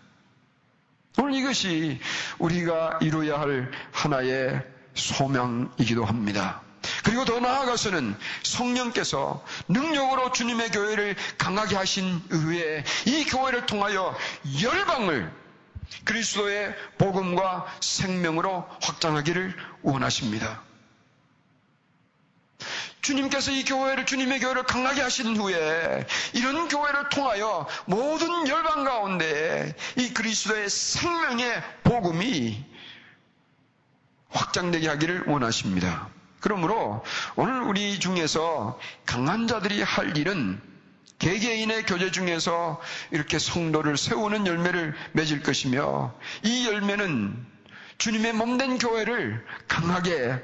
오늘 1.19 1.33
이것이 1.33 1.99
우리가 2.37 2.99
이루어야 3.01 3.39
할 3.39 3.71
하나의 3.91 4.61
소명이기도 4.93 6.05
합니다. 6.05 6.61
그리고 7.03 7.25
더 7.25 7.39
나아가서는 7.39 8.15
성령께서 8.43 9.43
능력으로 9.67 10.31
주님의 10.31 10.71
교회를 10.71 11.15
강하게 11.37 11.75
하신 11.75 12.21
후에 12.29 12.83
이 13.05 13.25
교회를 13.25 13.65
통하여 13.65 14.15
열방을 14.61 15.31
그리스도의 16.03 16.75
복음과 16.97 17.65
생명으로 17.81 18.67
확장하기를 18.81 19.55
원하십니다. 19.81 20.66
주님께서 23.01 23.51
이 23.51 23.63
교회를 23.63 24.05
주님의 24.05 24.39
교회를 24.39 24.63
강하게 24.63 25.01
하신 25.01 25.37
후에 25.37 26.05
이런 26.33 26.67
교회를 26.67 27.09
통하여 27.09 27.67
모든 27.85 28.47
열방 28.47 28.83
가운데 28.83 29.75
이 29.95 30.13
그리스도의 30.13 30.69
생명의 30.69 31.63
복음이 31.83 32.65
확장되게 34.29 34.87
하기를 34.89 35.23
원하십니다. 35.27 36.09
그러므로 36.39 37.03
오늘 37.35 37.61
우리 37.61 37.99
중에서 37.99 38.79
강한 39.05 39.47
자들이 39.47 39.81
할 39.81 40.17
일은 40.17 40.61
개개인의 41.19 41.85
교제 41.85 42.11
중에서 42.11 42.79
이렇게 43.11 43.39
성도를 43.39 43.97
세우는 43.97 44.45
열매를 44.45 44.93
맺을 45.13 45.41
것이며 45.41 46.13
이 46.43 46.67
열매는 46.67 47.45
주님의 47.97 48.33
몸된 48.33 48.77
교회를 48.77 49.43
강하게 49.67 50.43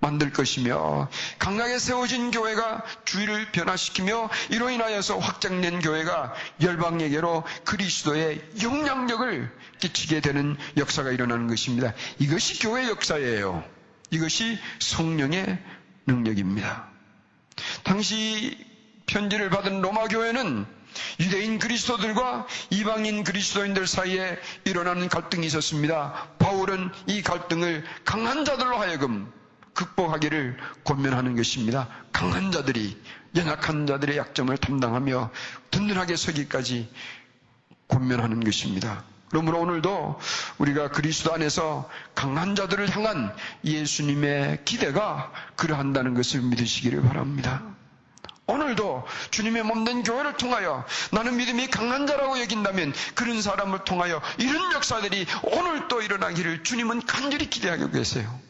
만들 0.00 0.32
것이며 0.32 1.08
강하게 1.38 1.78
세워진 1.78 2.30
교회가 2.30 2.82
주의를 3.04 3.52
변화시키며 3.52 4.30
이로 4.50 4.70
인하여서 4.70 5.18
확장된 5.18 5.80
교회가 5.80 6.34
열방에게로 6.62 7.44
그리스도의 7.64 8.42
영향력을 8.62 9.50
끼치게 9.78 10.20
되는 10.20 10.56
역사가 10.76 11.10
일어나는 11.10 11.46
것입니다. 11.46 11.92
이것이 12.18 12.58
교회 12.60 12.88
역사예요. 12.88 13.62
이것이 14.10 14.58
성령의 14.80 15.58
능력입니다. 16.06 16.88
당시 17.84 18.58
편지를 19.06 19.50
받은 19.50 19.82
로마 19.82 20.08
교회는 20.08 20.66
유대인 21.20 21.58
그리스도들과 21.58 22.46
이방인 22.70 23.22
그리스도인들 23.22 23.86
사이에 23.86 24.38
일어나는 24.64 25.08
갈등이 25.08 25.46
있었습니다. 25.46 26.28
바울은 26.38 26.90
이 27.06 27.22
갈등을 27.22 27.84
강한 28.04 28.44
자들로 28.44 28.78
하여금 28.78 29.30
극복하기를 29.74 30.56
권면하는 30.84 31.36
것입니다. 31.36 31.88
강한 32.12 32.52
자들이 32.52 33.00
연약한 33.36 33.86
자들의 33.86 34.16
약점을 34.16 34.56
담당하며 34.56 35.30
든든하게 35.70 36.16
서기까지 36.16 36.90
권면하는 37.88 38.40
것입니다. 38.40 39.04
그러므로 39.30 39.60
오늘도 39.60 40.18
우리가 40.58 40.88
그리스도 40.88 41.32
안에서 41.32 41.88
강한 42.14 42.56
자들을 42.56 42.94
향한 42.96 43.32
예수님의 43.64 44.64
기대가 44.64 45.32
그러한다는 45.54 46.14
것을 46.14 46.42
믿으시기를 46.42 47.02
바랍니다. 47.02 47.62
오늘도 48.46 49.06
주님의 49.30 49.62
몸된 49.62 50.02
교회를 50.02 50.36
통하여 50.36 50.84
나는 51.12 51.36
믿음이 51.36 51.68
강한 51.68 52.08
자라고 52.08 52.40
여긴다면 52.40 52.92
그런 53.14 53.40
사람을 53.40 53.84
통하여 53.84 54.20
이런 54.38 54.72
역사들이 54.72 55.26
오늘 55.44 55.86
또 55.86 56.02
일어나기를 56.02 56.64
주님은 56.64 57.06
간절히 57.06 57.48
기대하고 57.48 57.90
계세요. 57.90 58.40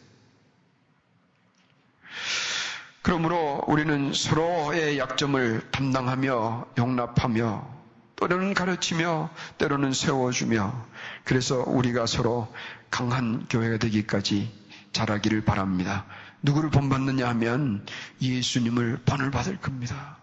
그러므로 3.02 3.62
우리는 3.66 4.12
서로의 4.12 4.98
약점을 4.98 5.70
담당하며 5.70 6.66
용납하며 6.76 7.80
때로는 8.20 8.52
가르치며 8.52 9.30
때로는 9.56 9.94
세워주며 9.94 10.86
그래서 11.24 11.64
우리가 11.66 12.04
서로 12.04 12.52
강한 12.90 13.46
교회가 13.48 13.78
되기까지 13.78 14.52
자라기를 14.92 15.44
바랍니다. 15.44 16.04
누구를 16.42 16.70
본받느냐 16.70 17.26
하면 17.28 17.86
예수님을 18.20 19.00
본을 19.06 19.30
받을 19.30 19.56
겁니다. 19.56 20.18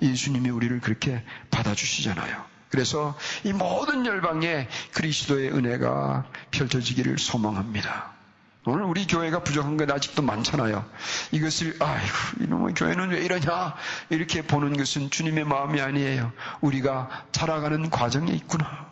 예수님이 0.00 0.50
우리를 0.50 0.80
그렇게 0.80 1.24
받아주시잖아요. 1.50 2.44
그래서 2.68 3.18
이 3.42 3.52
모든 3.52 4.06
열방에 4.06 4.68
그리스도의 4.92 5.50
은혜가 5.52 6.26
펼쳐지기를 6.52 7.18
소망합니다. 7.18 8.19
오늘 8.66 8.84
우리 8.84 9.06
교회가 9.06 9.42
부족한 9.42 9.76
건 9.78 9.90
아직도 9.90 10.22
많잖아요. 10.22 10.84
이것을 11.32 11.76
아이고 11.80 12.14
이놈의 12.40 12.74
교회는 12.74 13.10
왜 13.10 13.24
이러냐 13.24 13.74
이렇게 14.10 14.42
보는 14.42 14.76
것은 14.76 15.10
주님의 15.10 15.44
마음이 15.44 15.80
아니에요. 15.80 16.32
우리가 16.60 17.26
자라가는 17.32 17.88
과정에 17.90 18.32
있구나. 18.32 18.90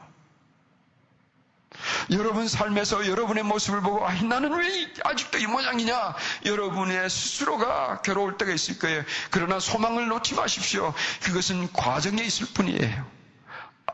여러분 2.11 2.49
삶에서 2.49 3.07
여러분의 3.07 3.45
모습을 3.45 3.83
보고 3.83 4.07
아, 4.07 4.13
나는 4.23 4.53
왜 4.53 4.91
아직도 5.05 5.39
이 5.39 5.47
모양이냐? 5.47 6.15
여러분의 6.47 7.11
스스로가 7.11 8.01
괴로울 8.01 8.39
때가 8.39 8.53
있을 8.53 8.79
거예요. 8.79 9.05
그러나 9.31 9.61
소망을 9.61 10.09
놓지 10.09 10.35
마십시오. 10.35 10.95
그것은 11.23 11.71
과정에 11.75 12.23
있을 12.23 12.47
뿐이에요. 12.55 13.07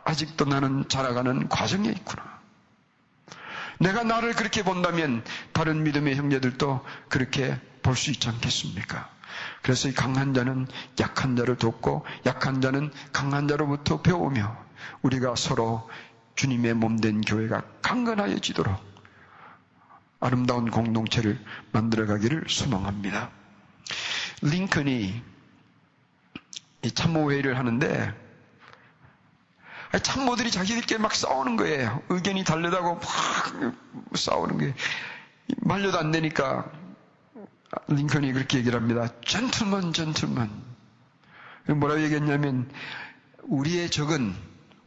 아직도 0.04 0.44
나는 0.44 0.88
자라가는 0.88 1.48
과정에 1.48 1.88
있구나. 1.88 2.33
내가 3.80 4.04
나를 4.04 4.34
그렇게 4.34 4.62
본다면 4.62 5.24
다른 5.52 5.82
믿음의 5.82 6.16
형제들도 6.16 6.84
그렇게 7.08 7.58
볼 7.82 7.96
수 7.96 8.10
있지 8.10 8.28
않겠습니까? 8.28 9.10
그래서 9.62 9.88
이 9.88 9.92
강한 9.94 10.32
자는 10.32 10.66
약한 11.00 11.36
자를 11.36 11.56
돕고 11.56 12.04
약한 12.26 12.60
자는 12.60 12.90
강한 13.12 13.46
자로부터 13.48 14.00
배우며 14.00 14.56
우리가 15.02 15.34
서로 15.36 15.88
주님의 16.36 16.74
몸된 16.74 17.20
교회가 17.22 17.62
강건하여지도록 17.82 18.74
아름다운 20.20 20.70
공동체를 20.70 21.38
만들어가기를 21.72 22.44
소망합니다. 22.48 23.30
링컨이 24.42 25.22
참모회의를 26.94 27.58
하는데 27.58 28.23
참모들이 30.02 30.50
자기들끼리 30.50 30.98
막 31.00 31.14
싸우는 31.14 31.56
거예요. 31.56 32.02
의견이 32.08 32.44
다르다고 32.44 32.94
막 32.96 33.02
싸우는 34.14 34.58
거예요. 34.58 34.74
말려도 35.58 35.98
안 35.98 36.10
되니까 36.10 36.70
링컨이 37.88 38.32
그렇게 38.32 38.58
얘기를 38.58 38.78
합니다. 38.78 39.08
젠틀먼, 39.26 39.92
젠틀먼. 39.92 40.50
뭐라고 41.76 42.02
얘기했냐면 42.02 42.70
우리의 43.42 43.90
적은 43.90 44.34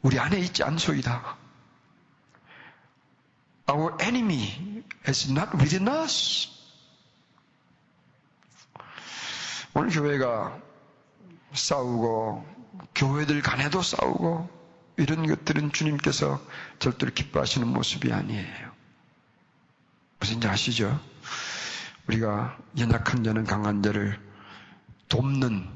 우리 0.01 0.19
안에 0.19 0.39
있지 0.39 0.63
않소이다. 0.63 1.37
Our 3.69 3.97
enemy 4.01 4.83
is 5.07 5.29
not 5.31 5.49
within 5.57 5.87
us. 5.87 6.49
오늘 9.73 9.89
교회가 9.89 10.57
싸우고 11.53 12.45
교회들 12.95 13.41
간에도 13.41 13.81
싸우고 13.81 14.56
이런 14.97 15.27
것들은 15.27 15.71
주님께서 15.71 16.43
절대로 16.79 17.13
기뻐하시는 17.13 17.67
모습이 17.67 18.11
아니에요. 18.11 18.71
무슨 20.19 20.41
지 20.41 20.47
아시죠? 20.47 20.99
우리가 22.07 22.57
연약한 22.79 23.23
자는 23.23 23.43
강한 23.43 23.83
자를 23.83 24.19
돕는 25.09 25.67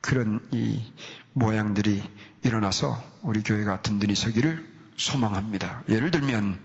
그런 0.00 0.46
이 0.50 0.92
모양들이 1.32 2.02
일어나서 2.42 3.02
우리 3.22 3.42
교회가 3.42 3.82
든든히 3.82 4.14
서기를 4.14 4.68
소망합니다. 4.96 5.82
예를 5.88 6.10
들면 6.10 6.58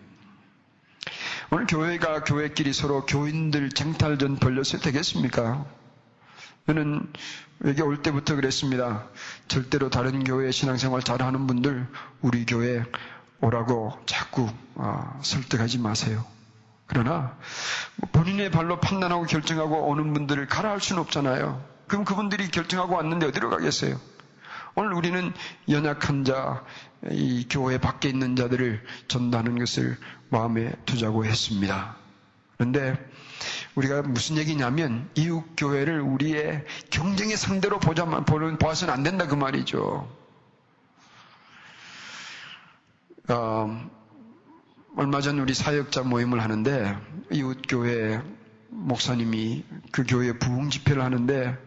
오늘 1.52 1.68
교회가 1.68 2.24
교회끼리 2.24 2.74
서로 2.74 3.06
교인들 3.06 3.70
쟁탈전 3.70 4.38
벌렸을 4.38 4.80
되겠습니까? 4.82 5.66
저는 6.68 7.08
여기 7.66 7.82
올 7.84 8.02
때부터 8.02 8.36
그랬습니다. 8.36 9.08
절대로 9.48 9.90
다른 9.90 10.24
교회 10.24 10.52
신앙생활 10.52 11.04
잘하는 11.04 11.46
분들 11.46 11.88
우리 12.22 12.46
교회 12.46 12.84
오라고 13.40 13.94
자꾸 14.08 14.50
어, 14.74 15.20
설득하지 15.22 15.78
마세요. 15.80 16.26
그러나 16.88 17.38
본인의 18.12 18.50
발로 18.52 18.80
판단하고 18.80 19.26
결정하고 19.26 19.88
오는 19.88 20.14
분들을 20.14 20.48
가라 20.48 20.72
할 20.72 20.82
수는 20.82 21.02
없잖아요. 21.04 21.64
그럼 21.88 22.04
그분들이 22.04 22.50
결정하고 22.50 22.96
왔는데 22.96 23.28
어디로 23.28 23.50
가겠어요? 23.52 24.00
오늘 24.74 24.94
우리는 24.94 25.34
연약한 25.70 26.26
자, 26.26 26.64
이 27.12 27.48
교회 27.50 27.78
밖에 27.78 28.10
있는 28.10 28.36
자들을 28.36 28.84
전도하는 29.08 29.58
것을 29.60 29.98
마음에 30.30 30.72
두자고 30.86 31.26
했습니다. 31.26 31.96
그런데 32.58 32.98
우리가 33.76 34.02
무슨 34.04 34.38
얘기냐면 34.38 35.10
이웃 35.16 35.44
교회를 35.58 36.02
우리의 36.02 36.66
경쟁의 36.90 37.38
상대로 37.38 37.80
보자만 37.80 38.26
보는 38.26 38.58
보아서는 38.58 38.94
안 38.94 39.04
된다 39.04 39.28
그 39.28 39.36
말이죠. 39.36 40.10
어, 43.28 43.90
얼마 44.96 45.20
전 45.20 45.40
우리 45.40 45.54
사역자 45.54 46.04
모임을 46.04 46.42
하는데 46.42 46.98
이웃 47.32 47.62
교회 47.68 48.22
목사님이 48.70 49.66
그 49.92 50.06
교회 50.08 50.38
부흥 50.38 50.70
집회를 50.70 51.04
하는데 51.04 51.58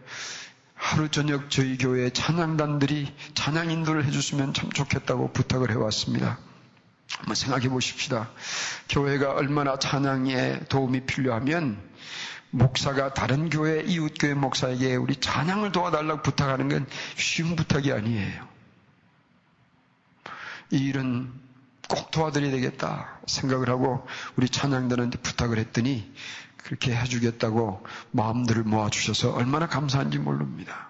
하루 0.73 1.09
저녁 1.09 1.49
저희 1.49 1.77
교회 1.77 2.09
찬양단들이 2.09 3.13
찬양 3.35 3.69
인도를 3.69 4.05
해줬으면 4.05 4.53
참 4.53 4.71
좋겠다고 4.71 5.33
부탁을 5.33 5.71
해왔습니다. 5.71 6.39
한번 7.17 7.35
생각해 7.35 7.69
보십시다. 7.69 8.29
교회가 8.89 9.33
얼마나 9.33 9.77
찬양에 9.77 10.61
도움이 10.69 11.05
필요하면 11.05 11.81
목사가 12.51 13.13
다른 13.13 13.49
교회, 13.49 13.81
이웃교회 13.81 14.33
목사에게 14.33 14.95
우리 14.95 15.15
찬양을 15.15 15.71
도와달라고 15.71 16.21
부탁하는 16.23 16.69
건 16.69 16.87
쉬운 17.15 17.55
부탁이 17.55 17.91
아니에요. 17.91 18.47
이 20.71 20.77
일은 20.77 21.31
꼭 21.87 22.11
도와드려야 22.11 22.51
되겠다 22.51 23.19
생각을 23.25 23.69
하고 23.69 24.07
우리 24.35 24.47
찬양단한테 24.47 25.19
부탁을 25.19 25.57
했더니 25.57 26.11
그렇게 26.57 26.95
해주겠다고 26.95 27.85
마음들을 28.11 28.63
모아주셔서 28.63 29.33
얼마나 29.33 29.67
감사한지 29.67 30.19
모릅니다. 30.19 30.89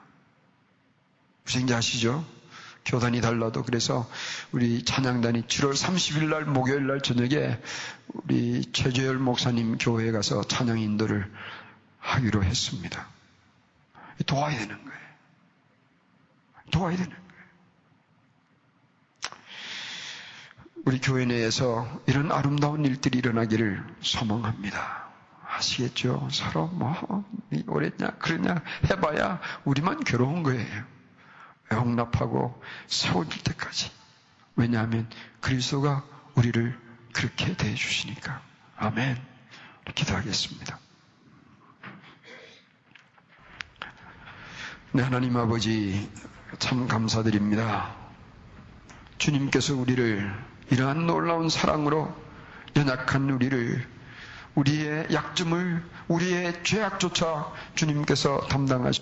무슨 1.45 1.71
아시죠? 1.71 2.25
교단이 2.85 3.21
달라도 3.21 3.63
그래서 3.63 4.09
우리 4.51 4.83
찬양단이 4.83 5.43
7월 5.43 5.73
30일 5.73 6.29
날 6.29 6.45
목요일 6.45 6.87
날 6.87 7.01
저녁에 7.01 7.59
우리 8.07 8.63
최재열 8.71 9.17
목사님 9.17 9.77
교회에 9.77 10.11
가서 10.11 10.41
찬양 10.43 10.79
인도를 10.79 11.31
하기로 11.99 12.43
했습니다. 12.43 13.07
도와야 14.25 14.57
되는 14.57 14.75
거예요. 14.75 14.99
도와야 16.71 16.97
되는 16.97 17.09
거예요. 17.09 17.19
우리 20.85 20.99
교회 20.99 21.25
내에서 21.25 22.01
이런 22.07 22.31
아름다운 22.31 22.85
일들이 22.85 23.19
일어나기를 23.19 23.83
소망합니다. 24.01 25.09
아시겠죠? 25.45 26.27
서로 26.31 26.67
뭐, 26.67 27.25
오랬냐, 27.67 28.11
그러냐 28.19 28.63
해봐야 28.89 29.39
우리만 29.65 30.03
괴로운 30.03 30.43
거예요. 30.43 30.98
용납하고 31.71 32.61
세워질 32.87 33.43
때까지. 33.43 33.91
왜냐하면 34.55 35.09
그리스도가 35.39 36.03
우리를 36.35 36.77
그렇게 37.13 37.55
대해주시니까. 37.55 38.41
아멘. 38.77 39.17
기도하겠습니다. 39.95 40.79
네, 44.91 45.03
하나님 45.03 45.37
아버지, 45.37 46.09
참 46.57 46.87
감사드립니다. 46.87 47.95
주님께서 49.17 49.75
우리를 49.75 50.33
이러한 50.71 51.05
놀라운 51.05 51.49
사랑으로 51.49 52.13
연약한 52.75 53.29
우리를, 53.29 53.87
우리의 54.55 55.07
약점을, 55.11 55.83
우리의 56.07 56.63
죄악조차 56.63 57.51
주님께서 57.75 58.47
담당하시 58.47 59.01